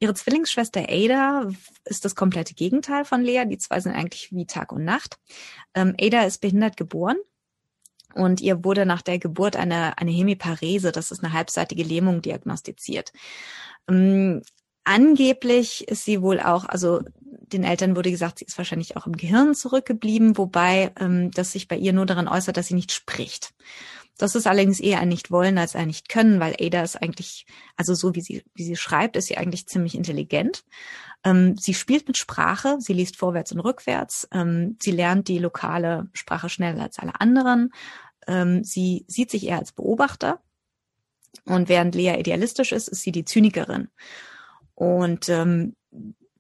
Ihre 0.01 0.15
Zwillingsschwester 0.15 0.87
Ada 0.89 1.49
ist 1.85 2.05
das 2.05 2.15
komplette 2.15 2.55
Gegenteil 2.55 3.05
von 3.05 3.23
Lea. 3.23 3.45
Die 3.47 3.59
zwei 3.59 3.81
sind 3.81 3.93
eigentlich 3.93 4.33
wie 4.33 4.47
Tag 4.47 4.73
und 4.73 4.85
Nacht. 4.85 5.19
Ähm, 5.75 5.95
Ada 6.01 6.25
ist 6.25 6.41
behindert 6.41 6.77
geboren 6.77 7.17
und 8.15 8.41
ihr 8.41 8.65
wurde 8.65 8.87
nach 8.87 9.03
der 9.03 9.19
Geburt 9.19 9.57
eine, 9.57 9.99
eine 9.99 10.11
Hemiparese, 10.11 10.93
das 10.93 11.11
ist 11.11 11.25
eine 11.25 11.33
halbseitige 11.33 11.83
Lähmung, 11.83 12.23
diagnostiziert. 12.23 13.13
Angeblich 14.85 15.87
ist 15.89 16.05
sie 16.05 16.23
wohl 16.23 16.41
auch, 16.41 16.65
also 16.65 17.01
den 17.21 17.65
Eltern 17.65 17.97
wurde 17.97 18.11
gesagt, 18.11 18.39
sie 18.39 18.45
ist 18.45 18.59
wahrscheinlich 18.59 18.97
auch 18.97 19.07
im 19.07 19.17
Gehirn 19.17 19.55
zurückgeblieben, 19.55 20.39
wobei 20.39 20.93
ähm, 20.99 21.31
das 21.31 21.53
sich 21.53 21.69
bei 21.69 21.77
ihr 21.77 21.93
nur 21.93 22.07
daran 22.07 22.29
äußert, 22.29 22.57
dass 22.57 22.67
sie 22.67 22.75
nicht 22.75 22.93
spricht. 22.93 23.55
Das 24.19 24.35
ist 24.35 24.47
allerdings 24.47 24.81
eher 24.81 25.01
ein 25.01 25.09
Nicht-Wollen 25.09 25.59
als 25.59 25.75
ein 25.75 25.89
Nicht-Können, 25.89 26.39
weil 26.39 26.55
Ada 26.61 26.83
ist 26.83 26.97
eigentlich, 26.97 27.47
also 27.77 27.95
so 27.95 28.15
wie 28.15 28.21
sie, 28.21 28.45
wie 28.55 28.65
sie 28.65 28.77
schreibt, 28.77 29.17
ist 29.17 29.27
sie 29.27 29.37
eigentlich 29.37 29.67
ziemlich 29.67 29.95
intelligent. 29.95 30.65
Ähm, 31.25 31.57
sie 31.57 31.75
spielt 31.75 32.07
mit 32.07 32.19
Sprache, 32.19 32.77
sie 32.79 32.93
liest 32.93 33.17
vorwärts 33.17 33.53
und 33.53 33.61
rückwärts, 33.61 34.29
ähm, 34.33 34.77
sie 34.81 34.91
lernt 34.91 35.29
die 35.29 35.39
lokale 35.39 36.09
Sprache 36.13 36.49
schneller 36.49 36.83
als 36.83 36.99
alle 36.99 37.21
anderen. 37.21 37.73
Ähm, 38.27 38.65
sie 38.65 39.05
sieht 39.09 39.31
sich 39.31 39.47
eher 39.47 39.59
als 39.59 39.73
Beobachter. 39.73 40.41
Und 41.45 41.69
während 41.69 41.95
Lea 41.95 42.19
idealistisch 42.19 42.73
ist, 42.73 42.89
ist 42.89 43.03
sie 43.03 43.13
die 43.13 43.25
Zynikerin. 43.25 43.89
Und 44.75 45.29
ähm, 45.29 45.75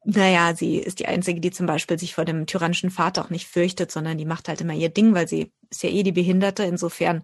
naja, 0.04 0.54
sie 0.54 0.78
ist 0.78 0.98
die 0.98 1.06
Einzige, 1.06 1.40
die 1.40 1.50
zum 1.50 1.66
Beispiel 1.66 1.98
sich 1.98 2.14
vor 2.14 2.24
dem 2.24 2.46
tyrannischen 2.46 2.90
Vater 2.90 3.24
auch 3.24 3.30
nicht 3.30 3.46
fürchtet, 3.46 3.92
sondern 3.92 4.18
die 4.18 4.24
macht 4.24 4.48
halt 4.48 4.60
immer 4.60 4.74
ihr 4.74 4.88
Ding, 4.88 5.14
weil 5.14 5.28
sie 5.28 5.52
ist 5.70 5.82
ja 5.82 5.90
eh 5.90 6.02
die 6.02 6.12
Behinderte. 6.12 6.64
Insofern 6.64 7.22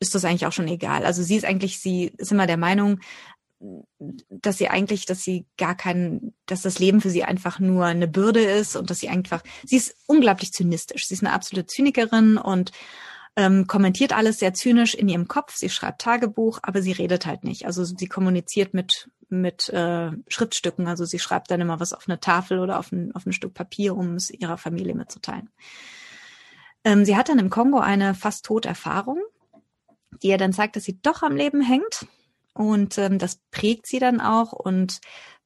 ist 0.00 0.14
das 0.14 0.24
eigentlich 0.24 0.46
auch 0.46 0.52
schon 0.52 0.68
egal. 0.68 1.04
Also 1.04 1.22
sie 1.22 1.36
ist 1.36 1.44
eigentlich, 1.44 1.78
sie 1.78 2.12
ist 2.16 2.32
immer 2.32 2.46
der 2.46 2.56
Meinung, 2.56 3.00
dass 4.30 4.58
sie 4.58 4.68
eigentlich, 4.68 5.04
dass 5.04 5.22
sie 5.22 5.46
gar 5.58 5.74
kein, 5.74 6.32
dass 6.46 6.62
das 6.62 6.78
Leben 6.78 7.00
für 7.00 7.10
sie 7.10 7.24
einfach 7.24 7.58
nur 7.58 7.84
eine 7.84 8.08
Bürde 8.08 8.40
ist 8.40 8.74
und 8.76 8.88
dass 8.88 9.00
sie 9.00 9.10
einfach, 9.10 9.42
sie 9.64 9.76
ist 9.76 9.94
unglaublich 10.06 10.52
zynistisch. 10.52 11.06
Sie 11.06 11.14
ist 11.14 11.22
eine 11.22 11.32
absolute 11.32 11.66
Zynikerin 11.66 12.38
und 12.38 12.72
ähm, 13.40 13.66
kommentiert 13.66 14.14
alles 14.14 14.38
sehr 14.38 14.52
zynisch 14.52 14.94
in 14.94 15.08
ihrem 15.08 15.26
Kopf. 15.26 15.56
Sie 15.56 15.70
schreibt 15.70 16.02
Tagebuch, 16.02 16.58
aber 16.62 16.82
sie 16.82 16.92
redet 16.92 17.24
halt 17.24 17.42
nicht. 17.42 17.64
Also 17.64 17.84
sie 17.84 18.06
kommuniziert 18.06 18.74
mit 18.74 19.10
mit 19.30 19.68
äh, 19.70 20.10
Schriftstücken. 20.28 20.86
Also 20.88 21.04
sie 21.06 21.18
schreibt 21.18 21.50
dann 21.50 21.60
immer 21.60 21.80
was 21.80 21.94
auf 21.94 22.06
eine 22.06 22.20
Tafel 22.20 22.58
oder 22.58 22.78
auf 22.78 22.92
ein, 22.92 23.14
auf 23.14 23.24
ein 23.24 23.32
Stück 23.32 23.54
Papier, 23.54 23.96
um 23.96 24.16
es 24.16 24.30
ihrer 24.30 24.58
Familie 24.58 24.94
mitzuteilen. 24.94 25.48
Ähm, 26.84 27.04
sie 27.04 27.16
hat 27.16 27.28
dann 27.28 27.38
im 27.38 27.48
Kongo 27.48 27.78
eine 27.78 28.14
fast 28.14 28.44
Toderfahrung, 28.44 29.20
die 30.22 30.28
ihr 30.28 30.38
dann 30.38 30.52
zeigt, 30.52 30.76
dass 30.76 30.84
sie 30.84 31.00
doch 31.00 31.22
am 31.22 31.36
Leben 31.36 31.62
hängt. 31.62 32.06
Und 32.52 32.98
ähm, 32.98 33.18
das 33.18 33.40
prägt 33.52 33.86
sie 33.86 34.00
dann 34.00 34.20
auch 34.20 34.52
und 34.52 35.00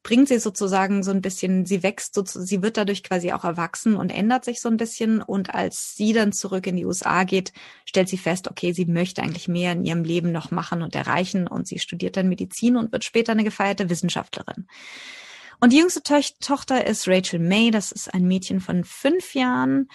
bringt 0.05 0.29
sie 0.29 0.38
sozusagen 0.38 1.03
so 1.03 1.11
ein 1.11 1.23
bisschen, 1.23 1.64
sie 1.64 1.83
wächst, 1.83 2.14
so, 2.14 2.23
sie 2.25 2.62
wird 2.62 2.77
dadurch 2.77 3.03
quasi 3.03 3.33
auch 3.33 3.43
erwachsen 3.43 3.97
und 3.97 4.11
ändert 4.11 4.45
sich 4.45 4.61
so 4.61 4.69
ein 4.69 4.77
bisschen. 4.77 5.23
Und 5.23 5.55
als 5.55 5.97
sie 5.97 6.12
dann 6.12 6.31
zurück 6.33 6.67
in 6.67 6.77
die 6.77 6.85
USA 6.85 7.25
geht, 7.25 7.53
stellt 7.87 8.11
sie 8.11 8.19
fest, 8.19 8.49
okay, 8.49 8.73
sie 8.73 8.85
möchte 8.85 9.23
eigentlich 9.23 9.49
mehr 9.49 9.73
in 9.73 9.83
ihrem 9.83 10.05
Leben 10.05 10.31
noch 10.31 10.51
machen 10.51 10.83
und 10.83 10.95
erreichen. 10.95 11.49
Und 11.49 11.67
sie 11.67 11.79
studiert 11.79 12.19
dann 12.19 12.29
Medizin 12.29 12.77
und 12.77 12.93
wird 12.93 13.03
später 13.03 13.33
eine 13.33 13.45
gefeierte 13.45 13.88
Wissenschaftlerin. 13.88 14.69
Und 15.59 15.73
die 15.73 15.79
jüngste 15.79 16.03
Tochter 16.38 16.87
ist 16.87 17.09
Rachel 17.09 17.40
May, 17.40 17.71
das 17.71 17.90
ist 17.90 18.12
ein 18.12 18.29
Mädchen 18.29 18.61
von 18.61 18.85
fünf 18.85 19.35
Jahren, 19.35 19.88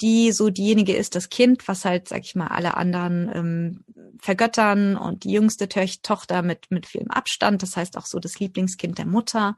die 0.00 0.32
so 0.32 0.48
diejenige 0.48 0.96
ist, 0.96 1.14
das 1.14 1.28
Kind, 1.28 1.68
was 1.68 1.84
halt, 1.84 2.08
sag 2.08 2.20
ich 2.20 2.34
mal, 2.34 2.46
alle 2.46 2.78
anderen 2.78 3.30
ähm, 3.34 3.84
vergöttern 4.22 4.96
und 4.96 5.24
die 5.24 5.32
jüngste 5.32 5.68
Tochter 5.68 6.42
mit, 6.42 6.70
mit 6.70 6.86
vielem 6.86 7.10
Abstand, 7.10 7.62
das 7.62 7.76
heißt 7.76 7.96
auch 7.96 8.06
so 8.06 8.18
das 8.18 8.38
Lieblingskind 8.38 8.98
der 8.98 9.06
Mutter 9.06 9.56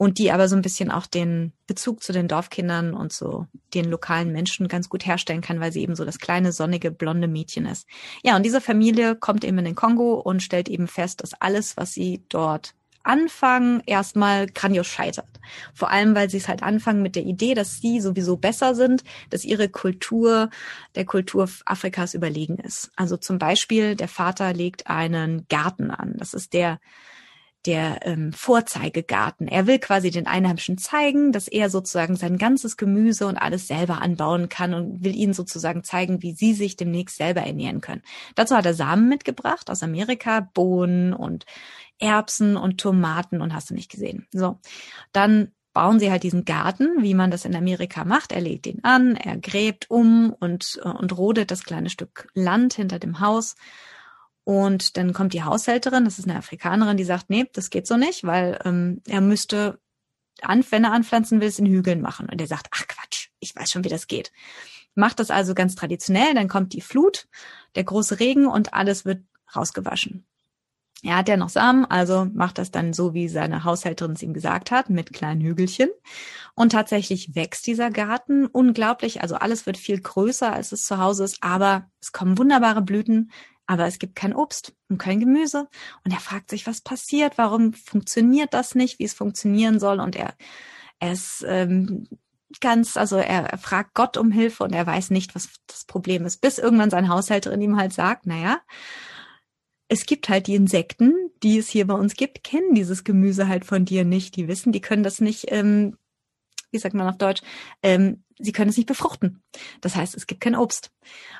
und 0.00 0.16
die 0.16 0.32
aber 0.32 0.48
so 0.48 0.56
ein 0.56 0.62
bisschen 0.62 0.90
auch 0.90 1.06
den 1.06 1.52
Bezug 1.66 2.02
zu 2.02 2.14
den 2.14 2.26
Dorfkindern 2.26 2.94
und 2.94 3.12
so 3.12 3.46
den 3.74 3.84
lokalen 3.84 4.32
Menschen 4.32 4.66
ganz 4.66 4.88
gut 4.88 5.04
herstellen 5.04 5.42
kann, 5.42 5.60
weil 5.60 5.72
sie 5.72 5.82
eben 5.82 5.94
so 5.94 6.06
das 6.06 6.18
kleine, 6.18 6.52
sonnige, 6.52 6.90
blonde 6.90 7.28
Mädchen 7.28 7.66
ist. 7.66 7.86
Ja, 8.24 8.34
und 8.34 8.44
diese 8.44 8.62
Familie 8.62 9.14
kommt 9.14 9.44
eben 9.44 9.58
in 9.58 9.66
den 9.66 9.74
Kongo 9.74 10.14
und 10.14 10.42
stellt 10.42 10.70
eben 10.70 10.88
fest, 10.88 11.22
dass 11.22 11.34
alles, 11.34 11.76
was 11.76 11.92
sie 11.92 12.24
dort 12.30 12.74
Anfang 13.02 13.82
erstmal 13.86 14.46
grandios 14.46 14.86
scheitert. 14.86 15.28
Vor 15.74 15.90
allem, 15.90 16.14
weil 16.14 16.30
sie 16.30 16.36
es 16.36 16.48
halt 16.48 16.62
anfangen 16.62 17.02
mit 17.02 17.16
der 17.16 17.24
Idee, 17.24 17.54
dass 17.54 17.80
sie 17.80 18.00
sowieso 18.00 18.36
besser 18.36 18.74
sind, 18.74 19.02
dass 19.30 19.44
ihre 19.44 19.68
Kultur 19.68 20.50
der 20.94 21.04
Kultur 21.04 21.48
Afrikas 21.64 22.14
überlegen 22.14 22.56
ist. 22.58 22.90
Also 22.96 23.16
zum 23.16 23.38
Beispiel, 23.38 23.96
der 23.96 24.08
Vater 24.08 24.52
legt 24.52 24.86
einen 24.88 25.46
Garten 25.48 25.90
an. 25.90 26.14
Das 26.18 26.34
ist 26.34 26.52
der 26.52 26.78
der 27.66 28.06
ähm, 28.06 28.32
Vorzeigegarten. 28.32 29.46
Er 29.46 29.66
will 29.66 29.78
quasi 29.78 30.10
den 30.10 30.26
Einheimischen 30.26 30.78
zeigen, 30.78 31.30
dass 31.30 31.46
er 31.46 31.68
sozusagen 31.68 32.16
sein 32.16 32.38
ganzes 32.38 32.76
Gemüse 32.76 33.26
und 33.26 33.36
alles 33.36 33.68
selber 33.68 34.00
anbauen 34.00 34.48
kann 34.48 34.72
und 34.72 35.04
will 35.04 35.14
ihnen 35.14 35.34
sozusagen 35.34 35.84
zeigen, 35.84 36.22
wie 36.22 36.32
sie 36.32 36.54
sich 36.54 36.76
demnächst 36.76 37.18
selber 37.18 37.42
ernähren 37.42 37.82
können. 37.82 38.02
Dazu 38.34 38.56
hat 38.56 38.64
er 38.64 38.74
Samen 38.74 39.08
mitgebracht 39.08 39.68
aus 39.68 39.82
Amerika, 39.82 40.40
Bohnen 40.40 41.12
und 41.12 41.44
Erbsen 42.00 42.56
und 42.56 42.80
Tomaten 42.80 43.40
und 43.40 43.54
hast 43.54 43.70
du 43.70 43.74
nicht 43.74 43.90
gesehen. 43.90 44.26
So, 44.32 44.58
dann 45.12 45.52
bauen 45.72 46.00
sie 46.00 46.10
halt 46.10 46.22
diesen 46.22 46.44
Garten, 46.44 47.02
wie 47.02 47.14
man 47.14 47.30
das 47.30 47.44
in 47.44 47.54
Amerika 47.54 48.04
macht. 48.04 48.32
Er 48.32 48.40
legt 48.40 48.66
ihn 48.66 48.80
an, 48.82 49.16
er 49.16 49.36
gräbt 49.36 49.88
um 49.88 50.32
und, 50.32 50.76
und 50.82 51.16
rodet 51.16 51.50
das 51.50 51.62
kleine 51.62 51.90
Stück 51.90 52.28
Land 52.34 52.74
hinter 52.74 52.98
dem 52.98 53.20
Haus. 53.20 53.54
Und 54.42 54.96
dann 54.96 55.12
kommt 55.12 55.32
die 55.32 55.44
Haushälterin, 55.44 56.04
das 56.04 56.18
ist 56.18 56.28
eine 56.28 56.38
Afrikanerin, 56.38 56.96
die 56.96 57.04
sagt, 57.04 57.30
nee, 57.30 57.46
das 57.52 57.70
geht 57.70 57.86
so 57.86 57.96
nicht, 57.96 58.24
weil 58.24 58.58
ähm, 58.64 59.00
er 59.06 59.20
müsste, 59.20 59.78
wenn 60.42 60.84
er 60.84 60.92
anpflanzen 60.92 61.40
will, 61.40 61.48
es 61.48 61.58
in 61.58 61.66
Hügeln 61.66 62.00
machen. 62.00 62.28
Und 62.28 62.40
er 62.40 62.46
sagt, 62.48 62.68
ach 62.72 62.86
Quatsch, 62.88 63.28
ich 63.38 63.54
weiß 63.54 63.70
schon, 63.70 63.84
wie 63.84 63.90
das 63.90 64.08
geht. 64.08 64.32
Macht 64.96 65.20
das 65.20 65.30
also 65.30 65.54
ganz 65.54 65.76
traditionell, 65.76 66.34
dann 66.34 66.48
kommt 66.48 66.72
die 66.72 66.80
Flut, 66.80 67.28
der 67.76 67.84
große 67.84 68.18
Regen 68.18 68.46
und 68.46 68.74
alles 68.74 69.04
wird 69.04 69.22
rausgewaschen. 69.54 70.26
Er 71.02 71.16
hat 71.16 71.28
ja 71.28 71.36
noch 71.36 71.48
Samen, 71.48 71.86
also 71.86 72.26
macht 72.34 72.58
das 72.58 72.70
dann 72.70 72.92
so, 72.92 73.14
wie 73.14 73.28
seine 73.28 73.64
Haushälterin 73.64 74.12
es 74.12 74.22
ihm 74.22 74.34
gesagt 74.34 74.70
hat, 74.70 74.90
mit 74.90 75.12
kleinen 75.12 75.40
Hügelchen. 75.40 75.88
Und 76.54 76.72
tatsächlich 76.72 77.34
wächst 77.34 77.66
dieser 77.66 77.90
Garten 77.90 78.46
unglaublich. 78.46 79.22
Also 79.22 79.36
alles 79.36 79.64
wird 79.64 79.78
viel 79.78 80.00
größer, 80.00 80.52
als 80.52 80.72
es 80.72 80.84
zu 80.84 80.98
Hause 80.98 81.24
ist, 81.24 81.38
aber 81.42 81.88
es 82.00 82.12
kommen 82.12 82.36
wunderbare 82.36 82.82
Blüten, 82.82 83.30
aber 83.66 83.86
es 83.86 83.98
gibt 83.98 84.14
kein 84.16 84.34
Obst 84.34 84.74
und 84.88 84.98
kein 84.98 85.20
Gemüse. 85.20 85.68
Und 86.04 86.12
er 86.12 86.20
fragt 86.20 86.50
sich, 86.50 86.66
was 86.66 86.82
passiert, 86.82 87.38
warum 87.38 87.72
funktioniert 87.72 88.52
das 88.52 88.74
nicht, 88.74 88.98
wie 88.98 89.04
es 89.04 89.14
funktionieren 89.14 89.80
soll. 89.80 90.00
Und 90.00 90.16
er, 90.16 90.34
er 90.98 91.12
ist 91.12 91.44
ähm, 91.48 92.08
ganz, 92.60 92.96
also 92.96 93.16
er, 93.16 93.56
fragt 93.58 93.94
Gott 93.94 94.16
um 94.16 94.32
Hilfe 94.32 94.64
und 94.64 94.74
er 94.74 94.86
weiß 94.86 95.10
nicht, 95.10 95.34
was 95.34 95.48
das 95.66 95.84
Problem 95.84 96.26
ist, 96.26 96.40
bis 96.40 96.58
irgendwann 96.58 96.90
seine 96.90 97.08
Haushälterin 97.08 97.62
ihm 97.62 97.76
halt 97.78 97.92
sagt, 97.92 98.26
naja, 98.26 98.58
es 99.90 100.06
gibt 100.06 100.28
halt 100.28 100.46
die 100.46 100.54
Insekten, 100.54 101.12
die 101.42 101.58
es 101.58 101.68
hier 101.68 101.84
bei 101.84 101.94
uns 101.94 102.14
gibt, 102.14 102.44
kennen 102.44 102.74
dieses 102.74 103.02
Gemüse 103.02 103.48
halt 103.48 103.64
von 103.64 103.84
dir 103.84 104.04
nicht. 104.04 104.36
Die 104.36 104.46
wissen, 104.46 104.70
die 104.70 104.80
können 104.80 105.02
das 105.02 105.20
nicht, 105.20 105.46
ähm, 105.48 105.98
wie 106.70 106.78
sagt 106.78 106.94
man 106.94 107.08
auf 107.08 107.18
Deutsch, 107.18 107.42
ähm, 107.82 108.22
sie 108.38 108.52
können 108.52 108.70
es 108.70 108.76
nicht 108.76 108.86
befruchten. 108.86 109.42
Das 109.80 109.96
heißt, 109.96 110.14
es 110.14 110.28
gibt 110.28 110.42
kein 110.42 110.54
Obst. 110.54 110.92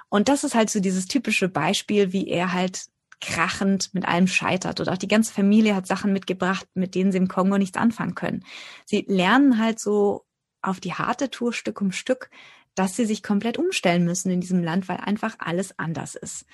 Und 0.09 0.29
das 0.29 0.43
ist 0.43 0.57
halt 0.57 0.69
so 0.69 0.81
dieses 0.81 1.07
typische 1.07 1.49
Beispiel, 1.49 2.13
wie 2.13 2.27
er 2.27 2.53
halt 2.53 2.87
krachend 3.21 3.95
mit 3.95 4.05
allem 4.05 4.27
scheitert. 4.27 4.81
Oder 4.81 4.95
auch 4.95 4.99
die 4.99 5.07
ganze 5.07 5.33
Familie 5.33 5.77
hat 5.77 5.87
Sachen 5.87 6.13
mitgebracht, 6.13 6.67
mit 6.75 6.97
denen 6.97 7.13
sie 7.13 7.19
im 7.19 7.29
Kongo 7.29 7.57
nichts 7.57 7.79
anfangen 7.79 8.17
können. 8.17 8.45
Sie 8.85 9.05
lernen 9.07 9.59
halt 9.59 9.79
so 9.79 10.25
auf 10.61 10.81
die 10.81 10.95
harte 10.95 11.31
Tour 11.31 11.53
Stück 11.53 11.81
um 11.81 11.93
Stück, 11.93 12.31
dass 12.75 12.97
sie 12.97 13.05
sich 13.05 13.23
komplett 13.23 13.59
umstellen 13.59 14.05
müssen 14.05 14.31
in 14.31 14.41
diesem 14.41 14.63
Land, 14.63 14.89
weil 14.89 14.99
einfach 14.99 15.37
alles 15.39 15.79
anders 15.79 16.15
ist. 16.15 16.47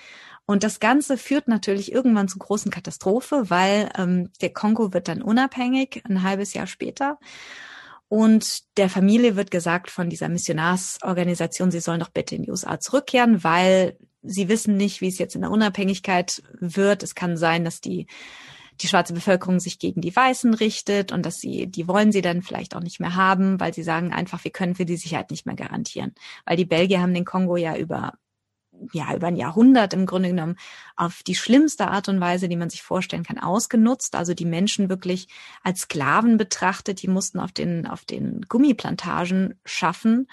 Und 0.46 0.62
das 0.62 0.80
Ganze 0.80 1.18
führt 1.18 1.48
natürlich 1.48 1.92
irgendwann 1.92 2.28
zu 2.28 2.38
großen 2.38 2.70
Katastrophe, 2.70 3.50
weil 3.50 3.90
ähm, 3.98 4.30
der 4.40 4.52
Kongo 4.52 4.92
wird 4.92 5.08
dann 5.08 5.22
unabhängig, 5.22 6.02
ein 6.08 6.22
halbes 6.22 6.54
Jahr 6.54 6.66
später. 6.66 7.18
Und 8.08 8.76
der 8.76 8.88
Familie 8.88 9.34
wird 9.34 9.50
gesagt 9.50 9.90
von 9.90 10.08
dieser 10.08 10.28
Missionarsorganisation, 10.28 11.72
sie 11.72 11.80
sollen 11.80 11.98
doch 11.98 12.10
bitte 12.10 12.36
in 12.36 12.44
die 12.44 12.50
USA 12.50 12.78
zurückkehren, 12.78 13.42
weil 13.42 13.96
sie 14.22 14.48
wissen 14.48 14.76
nicht, 14.76 15.00
wie 15.00 15.08
es 15.08 15.18
jetzt 15.18 15.34
in 15.34 15.40
der 15.40 15.50
Unabhängigkeit 15.50 16.42
wird. 16.52 17.02
Es 17.02 17.16
kann 17.16 17.36
sein, 17.36 17.64
dass 17.64 17.80
die 17.80 18.06
die 18.80 18.88
schwarze 18.88 19.14
Bevölkerung 19.14 19.60
sich 19.60 19.78
gegen 19.78 20.00
die 20.00 20.14
Weißen 20.14 20.54
richtet 20.54 21.12
und 21.12 21.24
dass 21.24 21.36
sie, 21.36 21.66
die 21.66 21.88
wollen 21.88 22.12
sie 22.12 22.22
dann 22.22 22.42
vielleicht 22.42 22.76
auch 22.76 22.80
nicht 22.80 23.00
mehr 23.00 23.16
haben, 23.16 23.58
weil 23.60 23.74
sie 23.74 23.82
sagen 23.82 24.12
einfach, 24.12 24.44
wir 24.44 24.50
können 24.50 24.74
für 24.74 24.84
die 24.84 24.96
Sicherheit 24.96 25.30
nicht 25.30 25.46
mehr 25.46 25.56
garantieren. 25.56 26.14
Weil 26.44 26.56
die 26.56 26.64
Belgier 26.64 27.00
haben 27.00 27.14
den 27.14 27.24
Kongo 27.24 27.56
ja 27.56 27.76
über 27.76 28.14
ja, 28.92 29.14
über 29.14 29.28
ein 29.28 29.36
Jahrhundert 29.36 29.94
im 29.94 30.06
Grunde 30.06 30.30
genommen 30.30 30.56
auf 30.96 31.22
die 31.22 31.34
schlimmste 31.34 31.88
Art 31.88 32.08
und 32.08 32.20
Weise, 32.20 32.48
die 32.48 32.56
man 32.56 32.70
sich 32.70 32.82
vorstellen 32.82 33.22
kann, 33.22 33.38
ausgenutzt. 33.38 34.14
Also 34.14 34.34
die 34.34 34.44
Menschen 34.44 34.88
wirklich 34.88 35.28
als 35.62 35.82
Sklaven 35.82 36.36
betrachtet. 36.36 37.02
Die 37.02 37.08
mussten 37.08 37.40
auf 37.40 37.52
den, 37.52 37.86
auf 37.86 38.04
den 38.04 38.42
Gummiplantagen 38.48 39.58
schaffen, 39.64 40.28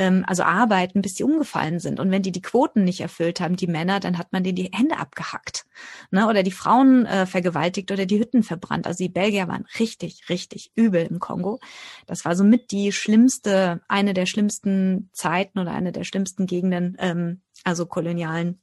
ähm, 0.00 0.24
also 0.26 0.42
arbeiten, 0.44 1.02
bis 1.02 1.16
sie 1.16 1.24
umgefallen 1.24 1.78
sind. 1.78 2.00
Und 2.00 2.10
wenn 2.10 2.22
die 2.22 2.32
die 2.32 2.40
Quoten 2.42 2.84
nicht 2.84 3.00
erfüllt 3.00 3.40
haben, 3.40 3.56
die 3.56 3.66
Männer, 3.66 4.00
dann 4.00 4.16
hat 4.16 4.32
man 4.32 4.42
denen 4.42 4.56
die 4.56 4.70
Hände 4.72 4.98
abgehackt. 4.98 5.66
Ne? 6.10 6.26
Oder 6.26 6.42
die 6.42 6.52
Frauen 6.52 7.04
äh, 7.06 7.26
vergewaltigt 7.26 7.90
oder 7.92 8.06
die 8.06 8.18
Hütten 8.18 8.42
verbrannt. 8.42 8.86
Also 8.86 9.04
die 9.04 9.10
Belgier 9.10 9.46
waren 9.46 9.66
richtig, 9.78 10.28
richtig 10.30 10.72
übel 10.74 11.06
im 11.06 11.18
Kongo. 11.18 11.60
Das 12.06 12.24
war 12.24 12.34
somit 12.34 12.70
die 12.70 12.92
schlimmste, 12.92 13.82
eine 13.88 14.14
der 14.14 14.24
schlimmsten 14.26 15.10
Zeiten 15.12 15.58
oder 15.58 15.72
eine 15.72 15.92
der 15.92 16.04
schlimmsten 16.04 16.46
Gegenden, 16.46 16.96
ähm, 16.98 17.42
also 17.64 17.86
kolonialen 17.86 18.60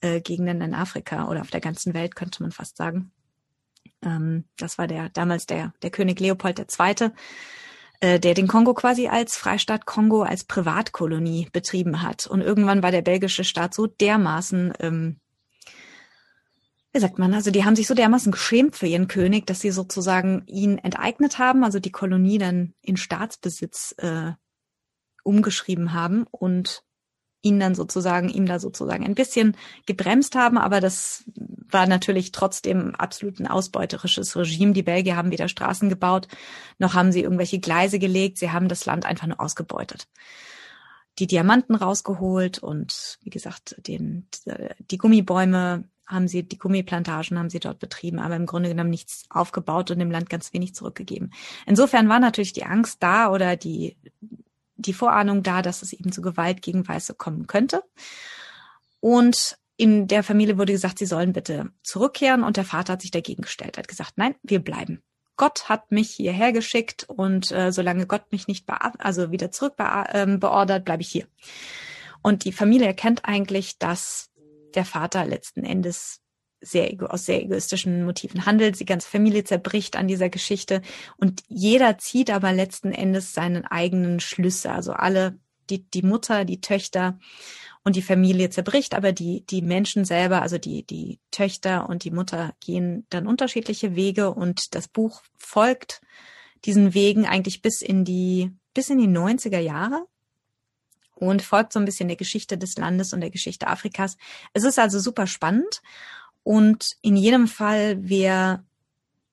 äh, 0.00 0.20
Gegenden 0.20 0.60
in 0.60 0.74
Afrika 0.74 1.28
oder 1.28 1.40
auf 1.40 1.50
der 1.50 1.60
ganzen 1.60 1.94
Welt, 1.94 2.14
könnte 2.14 2.42
man 2.42 2.52
fast 2.52 2.76
sagen. 2.76 3.12
Ähm, 4.02 4.44
das 4.56 4.78
war 4.78 4.86
der 4.86 5.08
damals 5.08 5.46
der, 5.46 5.72
der 5.82 5.90
König 5.90 6.20
Leopold 6.20 6.58
II., 6.58 7.10
äh, 8.00 8.20
der 8.20 8.34
den 8.34 8.48
Kongo 8.48 8.74
quasi 8.74 9.08
als 9.08 9.36
Freistaat 9.36 9.86
Kongo, 9.86 10.22
als 10.22 10.44
Privatkolonie 10.44 11.48
betrieben 11.52 12.02
hat. 12.02 12.26
Und 12.26 12.40
irgendwann 12.40 12.82
war 12.82 12.90
der 12.90 13.02
belgische 13.02 13.44
Staat 13.44 13.74
so 13.74 13.86
dermaßen, 13.86 14.74
ähm, 14.80 15.20
wie 16.92 17.00
sagt 17.00 17.18
man, 17.18 17.34
also 17.34 17.50
die 17.50 17.64
haben 17.64 17.74
sich 17.74 17.88
so 17.88 17.94
dermaßen 17.94 18.30
geschämt 18.30 18.76
für 18.76 18.86
ihren 18.86 19.08
König, 19.08 19.46
dass 19.46 19.60
sie 19.60 19.72
sozusagen 19.72 20.44
ihn 20.46 20.78
enteignet 20.78 21.38
haben, 21.38 21.64
also 21.64 21.80
die 21.80 21.90
Kolonie 21.90 22.38
dann 22.38 22.74
in 22.82 22.96
Staatsbesitz 22.96 23.94
äh, 23.98 24.32
umgeschrieben 25.24 25.92
haben 25.92 26.24
und 26.30 26.83
ihn 27.44 27.60
dann 27.60 27.74
sozusagen, 27.74 28.28
ihm 28.28 28.46
da 28.46 28.58
sozusagen 28.58 29.04
ein 29.04 29.14
bisschen 29.14 29.56
gebremst 29.86 30.34
haben, 30.34 30.58
aber 30.58 30.80
das 30.80 31.24
war 31.70 31.86
natürlich 31.86 32.32
trotzdem 32.32 32.94
absolut 32.94 33.38
ein 33.38 33.46
ausbeuterisches 33.46 34.36
Regime. 34.36 34.72
Die 34.72 34.82
Belgier 34.82 35.16
haben 35.16 35.30
weder 35.30 35.48
Straßen 35.48 35.88
gebaut, 35.88 36.28
noch 36.78 36.94
haben 36.94 37.12
sie 37.12 37.20
irgendwelche 37.20 37.58
Gleise 37.58 37.98
gelegt, 37.98 38.38
sie 38.38 38.50
haben 38.50 38.68
das 38.68 38.86
Land 38.86 39.04
einfach 39.06 39.26
nur 39.26 39.40
ausgebeutet. 39.40 40.08
Die 41.18 41.26
Diamanten 41.26 41.76
rausgeholt 41.76 42.58
und 42.58 43.18
wie 43.22 43.30
gesagt, 43.30 43.76
den, 43.86 44.26
die 44.90 44.98
Gummibäume 44.98 45.84
haben 46.06 46.28
sie 46.28 46.42
die 46.42 46.58
Gummiplantagen 46.58 47.38
haben 47.38 47.50
sie 47.50 47.60
dort 47.60 47.78
betrieben, 47.78 48.18
aber 48.18 48.36
im 48.36 48.46
Grunde 48.46 48.68
genommen 48.68 48.90
nichts 48.90 49.24
aufgebaut 49.30 49.90
und 49.90 49.98
dem 49.98 50.10
Land 50.10 50.28
ganz 50.28 50.52
wenig 50.52 50.74
zurückgegeben. 50.74 51.32
Insofern 51.66 52.08
war 52.08 52.20
natürlich 52.20 52.52
die 52.52 52.64
Angst 52.64 53.02
da 53.02 53.30
oder 53.30 53.56
die 53.56 53.96
die 54.86 54.92
Vorahnung 54.92 55.42
da, 55.42 55.62
dass 55.62 55.82
es 55.82 55.92
eben 55.92 56.12
zu 56.12 56.22
Gewalt 56.22 56.62
gegen 56.62 56.86
Weiße 56.86 57.14
kommen 57.14 57.46
könnte. 57.46 57.82
Und 59.00 59.58
in 59.76 60.06
der 60.06 60.22
Familie 60.22 60.56
wurde 60.56 60.72
gesagt, 60.72 60.98
sie 60.98 61.06
sollen 61.06 61.32
bitte 61.32 61.70
zurückkehren 61.82 62.44
und 62.44 62.56
der 62.56 62.64
Vater 62.64 62.94
hat 62.94 63.02
sich 63.02 63.10
dagegen 63.10 63.42
gestellt, 63.42 63.76
hat 63.76 63.88
gesagt, 63.88 64.12
nein, 64.16 64.34
wir 64.42 64.60
bleiben. 64.60 65.02
Gott 65.36 65.68
hat 65.68 65.90
mich 65.90 66.10
hierher 66.10 66.52
geschickt 66.52 67.04
und 67.08 67.50
äh, 67.50 67.72
solange 67.72 68.06
Gott 68.06 68.30
mich 68.30 68.46
nicht 68.46 68.66
also 68.68 69.32
wieder 69.32 69.50
zurück 69.50 69.74
ähm, 70.12 70.38
beordert, 70.38 70.84
bleibe 70.84 71.02
ich 71.02 71.08
hier. 71.08 71.26
Und 72.22 72.44
die 72.44 72.52
Familie 72.52 72.86
erkennt 72.86 73.24
eigentlich, 73.24 73.78
dass 73.78 74.30
der 74.74 74.84
Vater 74.84 75.26
letzten 75.26 75.64
Endes 75.64 76.20
sehr 76.64 76.92
aus 77.08 77.26
sehr 77.26 77.42
egoistischen 77.42 78.04
Motiven 78.04 78.46
handelt. 78.46 78.80
Die 78.80 78.84
ganze 78.84 79.08
Familie 79.08 79.44
zerbricht 79.44 79.96
an 79.96 80.08
dieser 80.08 80.28
Geschichte 80.28 80.82
und 81.16 81.42
jeder 81.48 81.98
zieht 81.98 82.30
aber 82.30 82.52
letzten 82.52 82.92
Endes 82.92 83.34
seinen 83.34 83.64
eigenen 83.64 84.20
Schlüsse. 84.20 84.72
Also 84.72 84.92
alle, 84.92 85.38
die, 85.70 85.88
die 85.90 86.02
Mutter, 86.02 86.44
die 86.44 86.60
Töchter 86.60 87.18
und 87.84 87.96
die 87.96 88.02
Familie 88.02 88.50
zerbricht, 88.50 88.94
aber 88.94 89.12
die, 89.12 89.44
die 89.46 89.62
Menschen 89.62 90.04
selber, 90.04 90.42
also 90.42 90.58
die, 90.58 90.84
die 90.84 91.20
Töchter 91.30 91.88
und 91.88 92.04
die 92.04 92.10
Mutter 92.10 92.54
gehen 92.60 93.06
dann 93.10 93.26
unterschiedliche 93.26 93.94
Wege 93.94 94.32
und 94.32 94.74
das 94.74 94.88
Buch 94.88 95.22
folgt 95.36 96.00
diesen 96.64 96.94
Wegen 96.94 97.26
eigentlich 97.26 97.60
bis 97.60 97.82
in 97.82 98.04
die, 98.04 98.50
bis 98.72 98.88
in 98.88 98.98
die 98.98 99.08
90er 99.08 99.58
Jahre 99.58 100.06
und 101.14 101.42
folgt 101.42 101.72
so 101.72 101.78
ein 101.78 101.84
bisschen 101.84 102.08
der 102.08 102.16
Geschichte 102.16 102.58
des 102.58 102.76
Landes 102.76 103.12
und 103.12 103.20
der 103.20 103.30
Geschichte 103.30 103.66
Afrikas. 103.66 104.16
Es 104.52 104.64
ist 104.64 104.78
also 104.78 104.98
super 104.98 105.26
spannend 105.26 105.82
und 106.44 106.92
in 107.02 107.16
jedem 107.16 107.48
Fall, 107.48 107.96
wer 108.00 108.64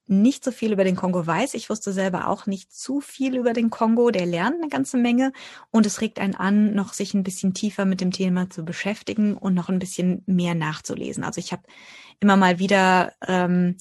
nicht 0.08 0.44
so 0.44 0.52
viel 0.52 0.74
über 0.74 0.84
den 0.84 0.96
Kongo 0.98 1.26
weiß. 1.26 1.54
Ich 1.54 1.70
wusste 1.70 1.94
selber 1.94 2.28
auch 2.28 2.46
nicht 2.46 2.74
zu 2.74 3.00
viel 3.00 3.38
über 3.38 3.54
den 3.54 3.70
Kongo. 3.70 4.12
Der 4.12 4.26
lernt 4.26 4.58
eine 4.58 4.68
ganze 4.68 4.98
Menge 4.98 5.32
und 5.72 5.86
es 5.86 6.02
regt 6.02 6.20
einen 6.20 6.36
an, 6.36 6.74
noch 6.74 6.92
sich 6.92 7.14
ein 7.14 7.24
bisschen 7.24 7.54
tiefer 7.54 7.86
mit 7.86 8.02
dem 8.02 8.12
Thema 8.12 8.50
zu 8.50 8.66
beschäftigen 8.66 9.38
und 9.38 9.54
noch 9.54 9.70
ein 9.70 9.80
bisschen 9.80 10.24
mehr 10.26 10.54
nachzulesen. 10.54 11.24
Also 11.24 11.40
ich 11.40 11.54
habe 11.54 11.64
immer 12.20 12.36
mal 12.36 12.60
wieder 12.60 13.14
ähm, 13.26 13.78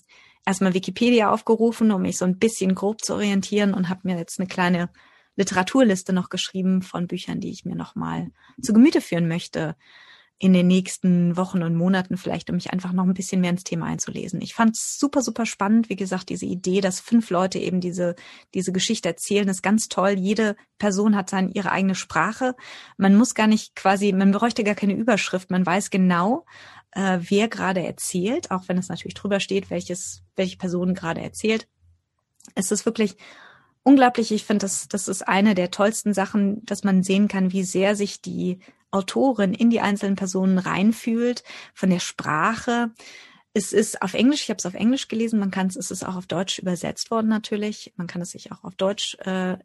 erstmal 0.47 0.75
Wikipedia 0.75 1.33
aufgerufen, 1.33 1.91
um 1.91 2.03
mich 2.03 2.17
so 2.17 2.25
ein 2.25 2.39
bisschen 2.39 2.77
grob 2.77 3.03
zu 3.05 3.15
orientieren 3.15 3.75
und 3.75 3.89
habe 3.89 4.01
mir 4.05 4.17
jetzt 4.17 4.39
eine 4.39 4.49
kleine 4.49 4.89
Literaturliste 5.35 6.13
noch 6.13 6.29
geschrieben 6.29 6.83
von 6.83 7.09
Büchern, 7.09 7.41
die 7.41 7.51
ich 7.51 7.65
mir 7.65 7.75
noch 7.75 7.97
mal 7.97 8.31
zu 8.63 8.73
Gemüte 8.73 9.01
führen 9.01 9.27
möchte 9.27 9.75
in 10.43 10.55
den 10.55 10.69
nächsten 10.69 11.37
Wochen 11.37 11.63
und 11.63 11.75
Monaten 11.75 12.17
vielleicht, 12.17 12.49
um 12.49 12.57
mich 12.57 12.73
einfach 12.73 12.95
noch 12.95 13.05
ein 13.05 13.13
bisschen 13.13 13.43
mehr 13.43 13.51
ins 13.51 13.63
Thema 13.63 13.85
einzulesen. 13.85 14.41
Ich 14.41 14.55
fand 14.55 14.75
es 14.75 14.99
super, 14.99 15.21
super 15.21 15.45
spannend. 15.45 15.91
Wie 15.91 15.97
gesagt, 15.97 16.31
diese 16.31 16.47
Idee, 16.47 16.81
dass 16.81 16.99
fünf 16.99 17.29
Leute 17.29 17.59
eben 17.59 17.83
diese, 17.83 18.17
diese 18.55 18.73
Geschichte 18.73 19.11
erzählen, 19.11 19.49
ist 19.49 19.61
ganz 19.61 19.89
toll. 19.89 20.13
Jede 20.13 20.57
Person 20.79 21.15
hat 21.15 21.29
seine, 21.29 21.51
ihre 21.51 21.71
eigene 21.71 21.95
Sprache. 21.95 22.57
Man 22.97 23.17
muss 23.17 23.35
gar 23.35 23.49
nicht 23.49 23.77
quasi, 23.77 24.15
man 24.15 24.33
bräuchte 24.33 24.65
gar 24.65 24.75
keine 24.75 24.95
Überschrift. 24.95 25.51
Man 25.51 25.67
weiß 25.67 25.91
genau, 25.91 26.47
äh, 26.93 27.19
wer 27.21 27.49
gerade 27.49 27.85
erzählt, 27.85 28.51
auch 28.51 28.67
wenn 28.67 28.79
es 28.79 28.89
natürlich 28.89 29.15
drüber 29.15 29.41
steht, 29.41 29.69
welches, 29.69 30.23
welche 30.37 30.57
Person 30.57 30.95
gerade 30.95 31.21
erzählt. 31.21 31.69
Es 32.55 32.71
ist 32.71 32.87
wirklich 32.87 33.19
unglaublich. 33.83 34.33
Ich 34.33 34.45
finde, 34.45 34.65
das, 34.65 34.89
das 34.89 35.07
ist 35.07 35.29
eine 35.29 35.55
der 35.55 35.71
tollsten 35.71 36.15
Sachen, 36.15 36.65
dass 36.65 36.83
man 36.83 37.03
sehen 37.03 37.29
kann, 37.29 37.53
wie 37.53 37.63
sehr 37.63 37.95
sich 37.95 38.23
die 38.23 38.61
Autorin 38.91 39.55
in 39.55 39.71
die 39.71 39.81
einzelnen 39.81 40.17
Personen 40.17 40.59
reinfühlt, 40.59 41.45
von 41.75 41.91
der 41.91 42.01
Sprache. 42.01 42.91
Es 43.53 43.73
ist 43.73 44.03
auf 44.03 44.15
Englisch, 44.15 44.45
ich 44.45 44.51
habe 44.51 44.59
es 44.59 44.67
auf 44.67 44.75
Englisch 44.75 45.09
gelesen, 45.09 45.41
man 45.41 45.51
kann 45.51 45.67
es, 45.67 45.77
es 45.77 45.91
ist 45.91 46.05
auch 46.05 46.17
auf 46.17 46.27
Deutsch 46.27 46.59
übersetzt 46.59 47.11
worden 47.11 47.29
natürlich. 47.29 47.93
Man 47.97 48.07
kann 48.07 48.23
es 48.23 48.31
sich 48.31 48.53
auch 48.53 48.63
auf 48.65 48.77
Deutsch, 48.77 49.17
äh, 49.21 49.59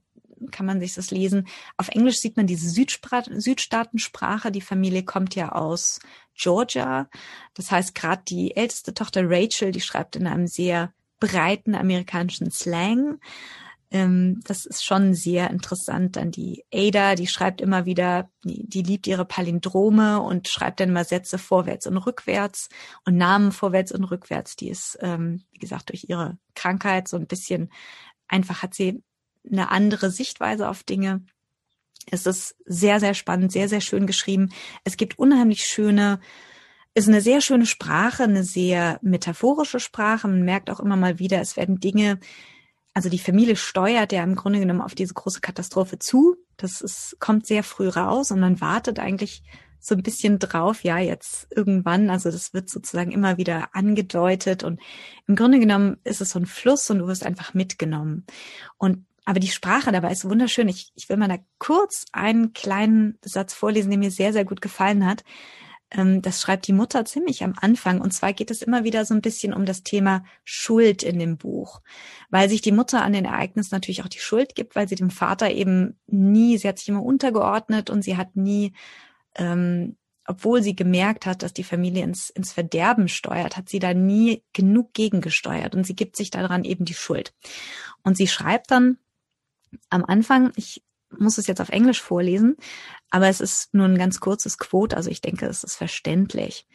kann 0.52 0.66
man 0.66 0.80
sich 0.80 0.96
das 0.96 1.12
lesen. 1.12 1.48
Auf 1.78 1.90
Englisch 1.90 2.20
sieht 2.20 2.38
man 2.38 2.48
diese 2.48 2.70
Südspra 2.70 3.24
Südstaatensprache. 3.30 4.52
Die 4.52 4.62
Familie 4.62 5.04
kommt 5.04 5.36
ja 5.36 5.52
aus 5.52 6.00
Georgia. 6.36 7.10
Das 7.54 7.72
heißt, 7.72 7.96
gerade 7.96 8.24
die 8.28 8.56
älteste 8.56 8.94
Tochter 8.94 9.30
Rachel, 9.30 9.72
die 9.72 9.82
schreibt 9.82 10.16
in 10.16 10.28
einem 10.28 10.48
sehr 10.48 10.94
breiten 11.20 11.76
amerikanischen 11.76 12.52
Slang. 12.52 13.20
Ähm, 13.96 14.42
das 14.44 14.66
ist 14.66 14.84
schon 14.84 15.14
sehr 15.14 15.50
interessant. 15.52 16.18
Dann 16.18 16.30
die 16.30 16.66
Ada, 16.74 17.16
die 17.16 17.28
schreibt 17.28 17.62
immer 17.62 17.86
wieder, 17.86 18.30
die, 18.44 18.68
die 18.68 18.82
liebt 18.82 19.08
ihre 19.08 19.24
Palindrome 19.24 20.22
und 20.22 20.50
schreibt 20.50 20.82
dann 20.82 20.92
mal 20.92 21.06
Sätze 21.06 21.38
vorwärts 21.38 21.88
und 21.88 21.96
rückwärts 21.96 22.68
und 23.06 23.16
Namen 23.16 23.54
vorwärts 23.54 23.94
und 23.94 24.04
rückwärts. 24.04 24.58
Die 24.58 24.68
ist, 24.68 24.98
ähm, 25.00 25.46
wie 25.52 25.60
gesagt, 25.60 25.92
durch 25.92 26.10
ihre 26.10 26.38
Krankheit 26.56 27.08
so 27.08 27.16
ein 27.16 27.26
bisschen 27.26 27.70
einfach 28.28 28.64
hat 28.64 28.74
sie 28.74 29.02
eine 29.50 29.72
andere 29.72 30.12
Sichtweise 30.12 30.68
auf 30.68 30.84
Dinge. 30.84 31.24
Es 32.12 32.26
ist 32.26 32.58
sehr, 32.66 33.00
sehr 33.00 33.14
spannend, 33.14 33.54
sehr, 33.54 33.70
sehr 33.70 33.82
schön 33.82 34.08
geschrieben. 34.08 34.52
Es 34.84 34.98
gibt 34.98 35.18
unheimlich 35.18 35.64
schöne, 35.64 36.20
ist 36.96 37.08
eine 37.08 37.22
sehr 37.22 37.40
schöne 37.40 37.66
Sprache, 37.66 38.24
eine 38.24 38.44
sehr 38.44 39.00
metaphorische 39.02 39.80
Sprache. 39.80 40.28
Man 40.28 40.44
merkt 40.44 40.70
auch 40.70 40.82
immer 40.82 40.98
mal 40.98 41.18
wieder, 41.18 41.40
es 41.40 41.56
werden 41.56 41.80
Dinge 41.80 42.20
also 42.96 43.10
die 43.10 43.20
Familie 43.20 43.58
steuert 43.58 44.14
ja 44.14 44.24
im 44.24 44.36
Grunde 44.36 44.60
genommen 44.60 44.82
auf 44.82 44.96
diese 44.96 45.14
große 45.14 45.42
Katastrophe 45.42 46.00
zu. 46.00 46.38
Das 46.56 46.80
ist, 46.80 47.18
kommt 47.20 47.46
sehr 47.46 47.62
früh 47.62 47.90
raus 47.90 48.32
und 48.32 48.40
man 48.40 48.62
wartet 48.62 49.00
eigentlich 49.00 49.44
so 49.82 49.96
ein 49.96 50.02
bisschen 50.02 50.40
drauf, 50.40 50.84
ja, 50.84 50.98
jetzt 50.98 51.48
irgendwann, 51.56 52.10
also 52.10 52.32
das 52.32 52.54
wird 52.54 52.70
sozusagen 52.70 53.12
immer 53.12 53.38
wieder 53.38 53.76
angedeutet 53.76 54.64
und 54.64 54.80
im 55.28 55.36
Grunde 55.36 55.60
genommen 55.60 55.98
ist 56.06 56.22
es 56.22 56.32
so 56.32 56.40
ein 56.40 56.46
Fluss 56.46 56.90
und 56.90 57.00
du 57.00 57.08
wirst 57.08 57.26
einfach 57.26 57.54
mitgenommen. 57.54 58.26
Und 58.78 59.06
aber 59.26 59.40
die 59.40 59.50
Sprache 59.50 59.92
dabei 59.92 60.12
ist 60.12 60.30
wunderschön. 60.30 60.70
Ich, 60.70 60.92
ich 60.96 61.10
will 61.10 61.18
mal 61.18 61.28
da 61.28 61.38
kurz 61.58 62.06
einen 62.14 62.54
kleinen 62.54 63.18
Satz 63.24 63.54
vorlesen, 63.54 63.90
der 63.90 64.00
mir 64.00 64.12
sehr, 64.12 64.32
sehr 64.32 64.46
gut 64.46 64.62
gefallen 64.62 65.06
hat. 65.06 65.24
Ähm, 65.96 66.22
das 66.22 66.42
schreibt 66.42 66.68
die 66.68 66.74
Mutter 66.74 67.06
ziemlich 67.06 67.44
am 67.44 67.54
Anfang. 67.60 68.02
Und 68.02 68.12
zwar 68.12 68.34
geht 68.34 68.52
es 68.52 68.62
immer 68.62 68.84
wieder 68.84 69.06
so 69.06 69.14
ein 69.14 69.22
bisschen 69.22 69.54
um 69.54 69.66
das 69.66 69.84
Thema 69.84 70.24
Schuld 70.44 71.04
in 71.04 71.20
dem 71.20 71.38
Buch, 71.38 71.82
weil 72.30 72.50
sich 72.50 72.62
die 72.62 72.72
Mutter 72.72 73.04
an 73.04 73.14
den 73.14 73.26
Ereignissen 73.26 73.74
natürlich 73.74 74.04
auch 74.04 74.10
die 74.10 74.20
Schuld 74.20 74.56
gibt, 74.56 74.76
weil 74.76 74.88
sie 74.88 74.96
dem 74.96 75.10
Vater 75.10 75.52
eben 75.52 75.98
nie, 76.08 76.58
sie 76.58 76.68
hat 76.68 76.80
sich 76.80 76.90
immer 76.90 77.04
untergeordnet 77.04 77.90
und 77.90 78.04
sie 78.04 78.18
hat 78.18 78.36
nie, 78.36 78.74
ähm, 79.36 79.96
obwohl 80.28 80.64
sie 80.64 80.76
gemerkt 80.76 81.26
hat, 81.26 81.44
dass 81.44 81.54
die 81.54 81.64
Familie 81.64 82.04
ins, 82.04 82.32
ins 82.32 82.52
Verderben 82.52 83.08
steuert, 83.08 83.58
hat 83.58 83.70
sie 83.70 83.80
da 83.80 83.94
nie 83.94 84.44
genug 84.54 84.94
gegengesteuert 84.94 85.76
und 85.76 85.86
sie 85.86 85.96
gibt 85.96 86.16
sich 86.18 86.32
daran 86.32 86.64
eben 86.64 86.86
die 86.86 86.96
Schuld. 86.96 87.34
Und 88.04 88.18
sie 88.18 88.28
schreibt 88.28 88.72
dann 88.72 88.98
am 89.90 90.04
Anfang, 90.04 90.52
ich 90.56 90.85
muss 91.20 91.38
es 91.38 91.48
jetzt 91.48 91.62
auf 91.62 91.70
Englisch 91.70 92.02
vorlesen, 92.02 92.56
aber 93.10 93.28
es 93.28 93.42
ist 93.42 93.74
nur 93.74 93.86
ein 93.86 93.98
ganz 93.98 94.20
kurzes 94.20 94.58
Quote, 94.58 94.96
also 94.96 95.10
ich 95.10 95.22
denke, 95.22 95.46
es 95.46 95.64
ist 95.64 95.76
verständlich. 95.76 96.68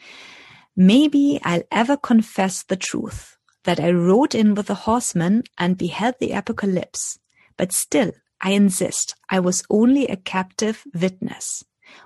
Maybe 0.75 1.39
I'll 1.43 1.65
ever 1.69 1.97
confess 1.97 2.65
the 2.69 2.77
truth, 2.77 3.37
that 3.63 3.79
I 3.79 3.91
rode 3.91 4.37
in 4.37 4.55
with 4.55 4.67
the 4.67 4.85
horsemen 4.85 5.43
and 5.57 5.77
beheld 5.77 6.15
the 6.19 6.33
apocalypse, 6.33 7.19
but 7.57 7.73
still 7.73 8.13
I 8.43 8.53
insist 8.53 9.15
I 9.29 9.39
was 9.39 9.63
only 9.69 10.07
a 10.07 10.15
captive 10.15 10.83
witness. 10.93 11.65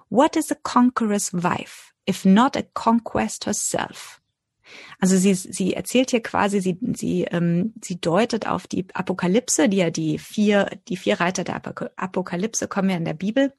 What 0.10 0.36
is 0.36 0.52
a 0.52 0.56
conqueror's 0.56 1.32
wife, 1.32 1.94
if 2.06 2.26
not 2.26 2.56
a 2.56 2.64
conquest 2.74 3.46
herself? 3.46 4.20
Also 5.00 5.18
sie, 5.18 5.34
sie 5.34 5.74
erzählt 5.74 6.12
hier 6.12 6.22
quasi, 6.22 6.62
sie, 6.62 6.78
sie, 6.94 7.24
ähm, 7.24 7.74
sie 7.82 8.00
deutet 8.00 8.48
auf 8.48 8.68
die 8.68 8.86
Apokalypse, 8.94 9.70
die 9.70 9.78
ja 9.78 9.90
die 9.90 10.18
vier, 10.18 10.70
die 10.88 10.98
vier 10.98 11.20
Reiter 11.20 11.44
der 11.44 11.62
Apokalypse 11.96 12.68
kommen 12.68 12.90
ja 12.90 12.98
in 12.98 13.06
der 13.06 13.14
Bibel. 13.14 13.54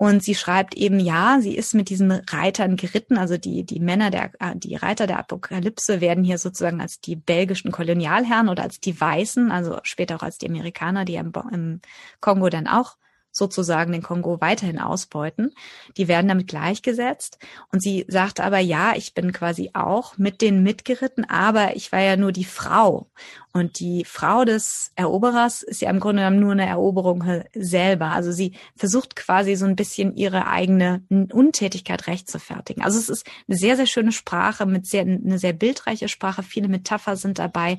Und 0.00 0.24
sie 0.24 0.34
schreibt 0.34 0.74
eben, 0.78 0.98
ja, 0.98 1.40
sie 1.42 1.54
ist 1.54 1.74
mit 1.74 1.90
diesen 1.90 2.10
Reitern 2.10 2.76
geritten, 2.76 3.18
also 3.18 3.36
die, 3.36 3.64
die 3.64 3.80
Männer 3.80 4.10
der, 4.10 4.30
äh, 4.40 4.56
die 4.56 4.74
Reiter 4.74 5.06
der 5.06 5.18
Apokalypse 5.18 6.00
werden 6.00 6.24
hier 6.24 6.38
sozusagen 6.38 6.80
als 6.80 7.02
die 7.02 7.16
belgischen 7.16 7.70
Kolonialherren 7.70 8.48
oder 8.48 8.62
als 8.62 8.80
die 8.80 8.98
Weißen, 8.98 9.52
also 9.52 9.78
später 9.82 10.16
auch 10.16 10.22
als 10.22 10.38
die 10.38 10.48
Amerikaner, 10.48 11.04
die 11.04 11.16
im, 11.16 11.32
im 11.52 11.80
Kongo 12.22 12.48
dann 12.48 12.66
auch 12.66 12.96
sozusagen 13.32 13.92
den 13.92 14.02
Kongo 14.02 14.40
weiterhin 14.40 14.78
ausbeuten. 14.78 15.54
Die 15.96 16.08
werden 16.08 16.28
damit 16.28 16.48
gleichgesetzt. 16.48 17.38
Und 17.72 17.82
sie 17.82 18.04
sagte 18.08 18.44
aber, 18.44 18.58
ja, 18.58 18.94
ich 18.96 19.14
bin 19.14 19.32
quasi 19.32 19.70
auch 19.74 20.18
mit 20.18 20.42
denen 20.42 20.62
mitgeritten, 20.62 21.24
aber 21.28 21.76
ich 21.76 21.92
war 21.92 22.00
ja 22.00 22.16
nur 22.16 22.32
die 22.32 22.44
Frau. 22.44 23.08
Und 23.52 23.80
die 23.80 24.04
Frau 24.04 24.44
des 24.44 24.92
Eroberers 24.94 25.62
ist 25.62 25.80
ja 25.80 25.90
im 25.90 25.98
Grunde 25.98 26.22
genommen 26.22 26.40
nur 26.40 26.52
eine 26.52 26.66
Eroberung 26.66 27.24
selber. 27.54 28.06
Also 28.06 28.30
sie 28.30 28.52
versucht 28.76 29.16
quasi 29.16 29.56
so 29.56 29.66
ein 29.66 29.74
bisschen 29.74 30.14
ihre 30.14 30.46
eigene 30.46 31.02
Untätigkeit 31.08 32.06
rechtfertigen. 32.06 32.82
Also 32.82 32.98
es 32.98 33.08
ist 33.08 33.26
eine 33.48 33.56
sehr, 33.56 33.76
sehr 33.76 33.86
schöne 33.86 34.12
Sprache 34.12 34.66
mit 34.66 34.86
sehr, 34.86 35.02
eine 35.02 35.38
sehr 35.38 35.52
bildreiche 35.52 36.08
Sprache. 36.08 36.44
Viele 36.44 36.68
Metapher 36.68 37.16
sind 37.16 37.40
dabei. 37.40 37.78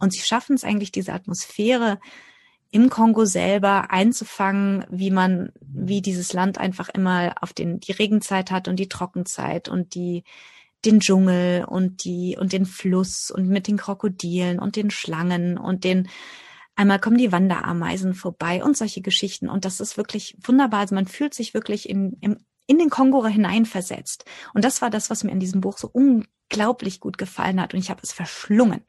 Und 0.00 0.12
sie 0.12 0.20
schaffen 0.20 0.54
es 0.56 0.64
eigentlich, 0.64 0.90
diese 0.90 1.12
Atmosphäre 1.12 2.00
im 2.72 2.88
Kongo 2.88 3.26
selber 3.26 3.90
einzufangen, 3.90 4.86
wie 4.90 5.10
man, 5.10 5.52
wie 5.60 6.00
dieses 6.00 6.32
Land 6.32 6.56
einfach 6.56 6.88
immer 6.88 7.34
auf 7.40 7.52
den, 7.52 7.80
die 7.80 7.92
Regenzeit 7.92 8.50
hat 8.50 8.66
und 8.66 8.76
die 8.76 8.88
Trockenzeit 8.88 9.68
und 9.68 9.94
die, 9.94 10.24
den 10.86 11.00
Dschungel 11.00 11.66
und 11.66 12.04
die 12.04 12.36
und 12.40 12.54
den 12.54 12.64
Fluss 12.64 13.30
und 13.30 13.46
mit 13.46 13.68
den 13.68 13.76
Krokodilen 13.76 14.58
und 14.58 14.76
den 14.76 14.90
Schlangen 14.90 15.58
und 15.58 15.84
den 15.84 16.08
einmal 16.74 16.98
kommen 16.98 17.18
die 17.18 17.30
Wanderameisen 17.30 18.14
vorbei 18.14 18.64
und 18.64 18.74
solche 18.74 19.02
Geschichten 19.02 19.50
und 19.50 19.66
das 19.66 19.78
ist 19.78 19.98
wirklich 19.98 20.38
wunderbar. 20.42 20.80
Also 20.80 20.94
man 20.94 21.06
fühlt 21.06 21.34
sich 21.34 21.52
wirklich 21.52 21.90
in, 21.90 22.16
in, 22.22 22.38
in 22.66 22.78
den 22.78 22.88
Kongo 22.88 23.24
hineinversetzt 23.26 24.24
und 24.54 24.64
das 24.64 24.80
war 24.80 24.88
das, 24.88 25.10
was 25.10 25.24
mir 25.24 25.30
in 25.30 25.40
diesem 25.40 25.60
Buch 25.60 25.76
so 25.76 25.90
unglaublich 25.92 27.00
gut 27.00 27.18
gefallen 27.18 27.60
hat 27.60 27.74
und 27.74 27.80
ich 27.80 27.90
habe 27.90 28.00
es 28.02 28.14
verschlungen. 28.14 28.80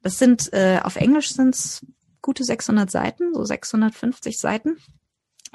Das 0.00 0.18
sind 0.18 0.50
äh, 0.54 0.80
auf 0.82 0.96
Englisch 0.96 1.28
sind 1.34 1.54
es 1.54 1.84
gute 2.22 2.44
600 2.44 2.90
Seiten, 2.90 3.34
so 3.34 3.44
650 3.44 4.38
Seiten. 4.38 4.76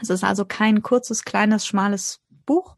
Es 0.01 0.09
ist 0.09 0.23
also 0.23 0.45
kein 0.45 0.81
kurzes, 0.81 1.23
kleines, 1.23 1.65
schmales 1.65 2.21
Buch. 2.45 2.75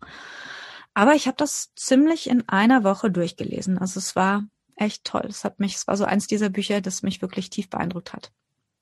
Aber 0.94 1.14
ich 1.14 1.28
habe 1.28 1.38
das 1.38 1.74
ziemlich 1.76 2.30
in 2.30 2.48
einer 2.50 2.84
Woche 2.84 3.12
durchgelesen. 3.12 3.78
Also 3.78 4.00
es 4.00 4.16
war 4.16 4.44
echt 4.76 5.04
toll. 5.04 5.26
Es 5.28 5.44
hat 5.44 5.60
mich, 5.60 5.76
es 5.76 5.88
war 5.88 5.98
so 5.98 6.06
eins 6.06 6.28
dieser 6.28 6.50
Bücher, 6.50 6.82
das 6.82 7.04
mich 7.04 7.22
wirklich 7.22 7.50
tief 7.50 7.70
beeindruckt 7.70 8.14
hat. 8.14 8.32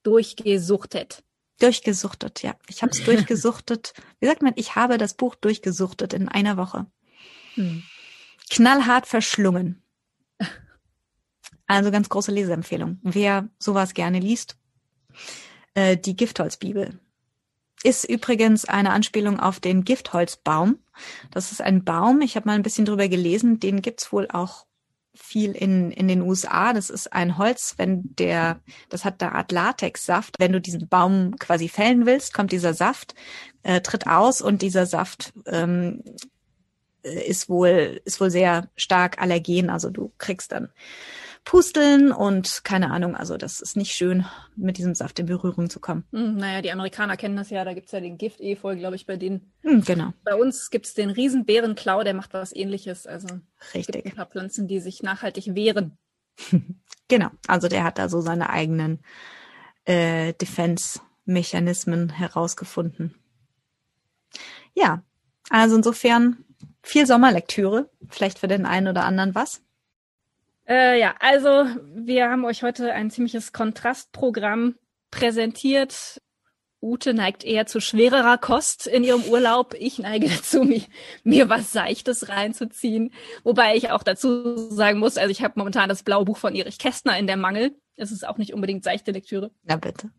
Durchgesuchtet. 0.03 1.23
Durchgesuchtet, 1.59 2.43
ja. 2.43 2.55
Ich 2.67 2.81
habe 2.81 2.91
es 2.91 3.03
durchgesuchtet. 3.03 3.93
Wie 4.19 4.27
sagt 4.27 4.41
man, 4.41 4.53
ich 4.55 4.75
habe 4.75 4.97
das 4.97 5.13
Buch 5.13 5.35
durchgesuchtet 5.35 6.13
in 6.13 6.27
einer 6.27 6.57
Woche. 6.57 6.85
Hm. 7.55 7.83
Knallhart 8.49 9.07
verschlungen. 9.07 9.81
Also 11.67 11.91
ganz 11.91 12.09
große 12.09 12.31
Leseempfehlung. 12.31 12.99
Wer 13.01 13.49
sowas 13.57 13.93
gerne 13.93 14.19
liest, 14.19 14.57
äh, 15.73 15.97
die 15.97 16.15
Giftholzbibel 16.15 16.99
ist 17.83 18.03
übrigens 18.05 18.65
eine 18.65 18.91
Anspielung 18.91 19.39
auf 19.39 19.59
den 19.59 19.83
Giftholzbaum. 19.83 20.79
Das 21.31 21.51
ist 21.51 21.61
ein 21.61 21.83
Baum, 21.83 22.21
ich 22.21 22.35
habe 22.35 22.47
mal 22.47 22.55
ein 22.55 22.63
bisschen 22.63 22.85
drüber 22.85 23.07
gelesen, 23.07 23.59
den 23.59 23.81
gibt's 23.81 24.11
wohl 24.11 24.27
auch 24.31 24.65
viel 25.13 25.51
in, 25.51 25.91
in 25.91 26.07
den 26.07 26.21
USA. 26.21 26.73
Das 26.73 26.89
ist 26.89 27.13
ein 27.13 27.37
Holz, 27.37 27.75
wenn 27.77 28.15
der, 28.15 28.59
das 28.89 29.05
hat 29.05 29.21
eine 29.21 29.33
Art 29.33 29.51
Latexsaft. 29.51 30.35
Wenn 30.39 30.51
du 30.51 30.59
diesen 30.59 30.87
Baum 30.87 31.37
quasi 31.37 31.69
fällen 31.69 32.05
willst, 32.05 32.33
kommt 32.33 32.51
dieser 32.51 32.73
Saft, 32.73 33.15
äh, 33.63 33.81
tritt 33.81 34.07
aus 34.07 34.41
und 34.41 34.61
dieser 34.61 34.85
Saft 34.85 35.33
ähm, 35.45 36.03
ist 37.03 37.49
wohl, 37.49 38.01
ist 38.03 38.19
wohl 38.19 38.31
sehr 38.31 38.69
stark 38.75 39.21
allergen. 39.21 39.69
Also 39.69 39.89
du 39.89 40.11
kriegst 40.17 40.51
dann 40.51 40.69
Pusteln 41.45 42.11
und 42.11 42.63
keine 42.63 42.89
Ahnung, 42.89 43.15
also 43.15 43.37
das 43.37 43.61
ist 43.61 43.77
nicht 43.77 43.91
schön, 43.91 44.25
mit 44.55 44.79
diesem 44.79 44.95
Saft 44.95 45.19
in 45.19 45.27
Berührung 45.27 45.69
zu 45.69 45.79
kommen. 45.79 46.03
Hm, 46.11 46.37
naja, 46.37 46.63
die 46.63 46.71
Amerikaner 46.71 47.17
kennen 47.17 47.37
das 47.37 47.51
ja, 47.51 47.63
da 47.63 47.73
gibt's 47.73 47.91
ja 47.91 47.99
den 47.99 48.17
Gift-Efeu, 48.17 48.75
glaube 48.75 48.95
ich, 48.95 49.05
bei 49.05 49.15
denen. 49.15 49.53
Hm, 49.61 49.83
genau. 49.83 50.11
Bei 50.23 50.35
uns 50.35 50.71
gibt's 50.71 50.95
den 50.95 51.11
Riesenbärenklau, 51.11 52.03
der 52.03 52.15
macht 52.15 52.33
was 52.33 52.53
ähnliches. 52.53 53.05
Also 53.05 53.27
Richtig. 53.75 54.03
Gibt 54.03 54.07
ein 54.07 54.17
paar 54.17 54.25
Pflanzen, 54.25 54.67
die 54.67 54.79
sich 54.79 55.03
nachhaltig 55.03 55.53
wehren. 55.53 55.97
genau, 57.07 57.29
also 57.47 57.67
der 57.67 57.83
hat 57.83 57.99
da 57.99 58.09
so 58.09 58.21
seine 58.21 58.49
eigenen 58.49 58.99
äh, 59.85 60.33
Defense-Mechanismen 60.33 62.09
herausgefunden. 62.09 63.13
Ja, 64.73 65.03
also 65.49 65.75
insofern 65.75 66.43
viel 66.81 67.05
Sommerlektüre, 67.05 67.89
vielleicht 68.09 68.39
für 68.39 68.47
den 68.47 68.65
einen 68.65 68.87
oder 68.87 69.05
anderen 69.05 69.35
was. 69.35 69.61
Äh, 70.67 70.99
ja, 70.99 71.15
also 71.19 71.65
wir 71.93 72.29
haben 72.29 72.45
euch 72.45 72.63
heute 72.63 72.93
ein 72.93 73.11
ziemliches 73.11 73.53
Kontrastprogramm 73.53 74.75
präsentiert. 75.11 76.21
Ute 76.81 77.13
neigt 77.13 77.43
eher 77.43 77.65
zu 77.65 77.79
schwererer 77.79 78.37
Kost 78.37 78.85
in 78.85 79.03
ihrem 79.03 79.23
Urlaub. 79.23 79.75
Ich 79.79 79.99
neige 79.99 80.29
dazu, 80.35 80.63
mir, 80.63 80.81
mir 81.23 81.49
was 81.49 81.71
Seichtes 81.71 82.29
reinzuziehen. 82.29 83.11
Wobei 83.43 83.75
ich 83.75 83.91
auch 83.91 84.03
dazu 84.03 84.57
sagen 84.69 84.99
muss, 84.99 85.17
also 85.17 85.31
ich 85.31 85.43
habe 85.43 85.53
momentan 85.57 85.89
das 85.89 86.03
blaue 86.03 86.25
Buch 86.25 86.37
von 86.37 86.55
Erich 86.55 86.79
Kästner 86.79 87.17
in 87.17 87.27
der 87.27 87.37
Mangel. 87.37 87.75
Es 87.95 88.11
ist 88.11 88.27
auch 88.27 88.37
nicht 88.37 88.53
unbedingt 88.53 88.83
seichte 88.83 89.11
Lektüre. 89.11 89.51
Na 89.63 89.77
bitte. 89.77 90.11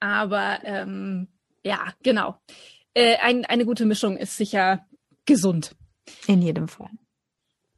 Aber 0.00 0.58
ähm, 0.64 1.28
ja, 1.62 1.92
genau. 2.02 2.36
Äh, 2.94 3.16
ein, 3.22 3.44
eine 3.44 3.64
gute 3.64 3.86
Mischung 3.86 4.16
ist 4.16 4.36
sicher 4.36 4.86
gesund. 5.24 5.74
In 6.26 6.42
jedem 6.42 6.68
Fall. 6.68 6.90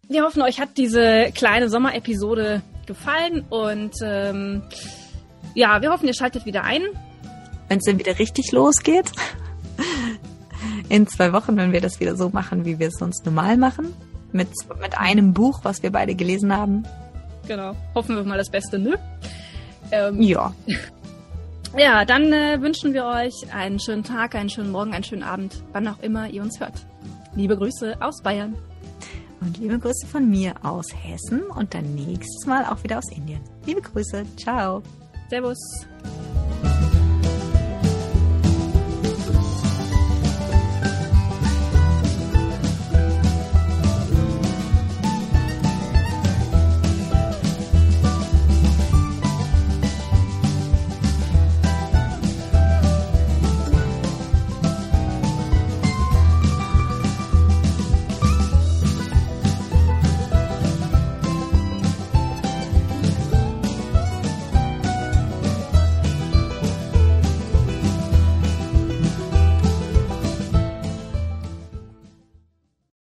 Wir 0.08 0.22
hoffen, 0.22 0.40
euch 0.42 0.60
hat 0.60 0.76
diese 0.76 1.32
kleine 1.34 1.68
Sommerepisode 1.68 2.62
gefallen 2.86 3.44
und 3.50 3.92
ähm, 4.02 4.62
ja, 5.54 5.82
wir 5.82 5.90
hoffen, 5.90 6.06
ihr 6.06 6.14
schaltet 6.14 6.46
wieder 6.46 6.62
ein. 6.62 6.82
Wenn 7.68 7.78
es 7.78 7.84
dann 7.84 7.98
wieder 7.98 8.18
richtig 8.18 8.52
losgeht. 8.52 9.10
In 10.88 11.08
zwei 11.08 11.32
Wochen, 11.32 11.56
wenn 11.56 11.72
wir 11.72 11.80
das 11.80 11.98
wieder 11.98 12.14
so 12.14 12.28
machen, 12.28 12.64
wie 12.64 12.78
wir 12.78 12.88
es 12.88 12.94
sonst 12.98 13.26
normal 13.26 13.56
machen. 13.56 13.92
Mit, 14.32 14.48
mit 14.80 14.96
einem 14.96 15.34
Buch, 15.34 15.60
was 15.64 15.82
wir 15.82 15.90
beide 15.90 16.14
gelesen 16.14 16.56
haben. 16.56 16.84
Genau. 17.48 17.74
Hoffen 17.94 18.14
wir 18.14 18.22
mal 18.22 18.38
das 18.38 18.50
Beste, 18.50 18.78
ne? 18.78 18.98
Ähm, 19.90 20.20
ja. 20.22 20.54
Ja, 21.76 22.06
dann 22.06 22.32
äh, 22.32 22.62
wünschen 22.62 22.94
wir 22.94 23.04
euch 23.04 23.34
einen 23.52 23.78
schönen 23.78 24.02
Tag, 24.02 24.34
einen 24.34 24.48
schönen 24.48 24.70
Morgen, 24.70 24.94
einen 24.94 25.04
schönen 25.04 25.24
Abend, 25.24 25.62
wann 25.72 25.86
auch 25.88 25.98
immer 26.00 26.26
ihr 26.26 26.40
uns 26.40 26.58
hört. 26.58 26.86
Liebe 27.34 27.54
Grüße 27.54 27.96
aus 28.00 28.22
Bayern. 28.22 28.56
Und 29.40 29.58
liebe 29.58 29.78
Grüße 29.78 30.06
von 30.06 30.28
mir 30.28 30.54
aus 30.62 30.86
Hessen 30.94 31.42
und 31.42 31.74
dann 31.74 31.94
nächstes 31.94 32.46
Mal 32.46 32.64
auch 32.64 32.82
wieder 32.82 32.98
aus 32.98 33.10
Indien. 33.10 33.40
Liebe 33.66 33.82
Grüße. 33.82 34.24
Ciao. 34.36 34.82
Servus. 35.28 35.58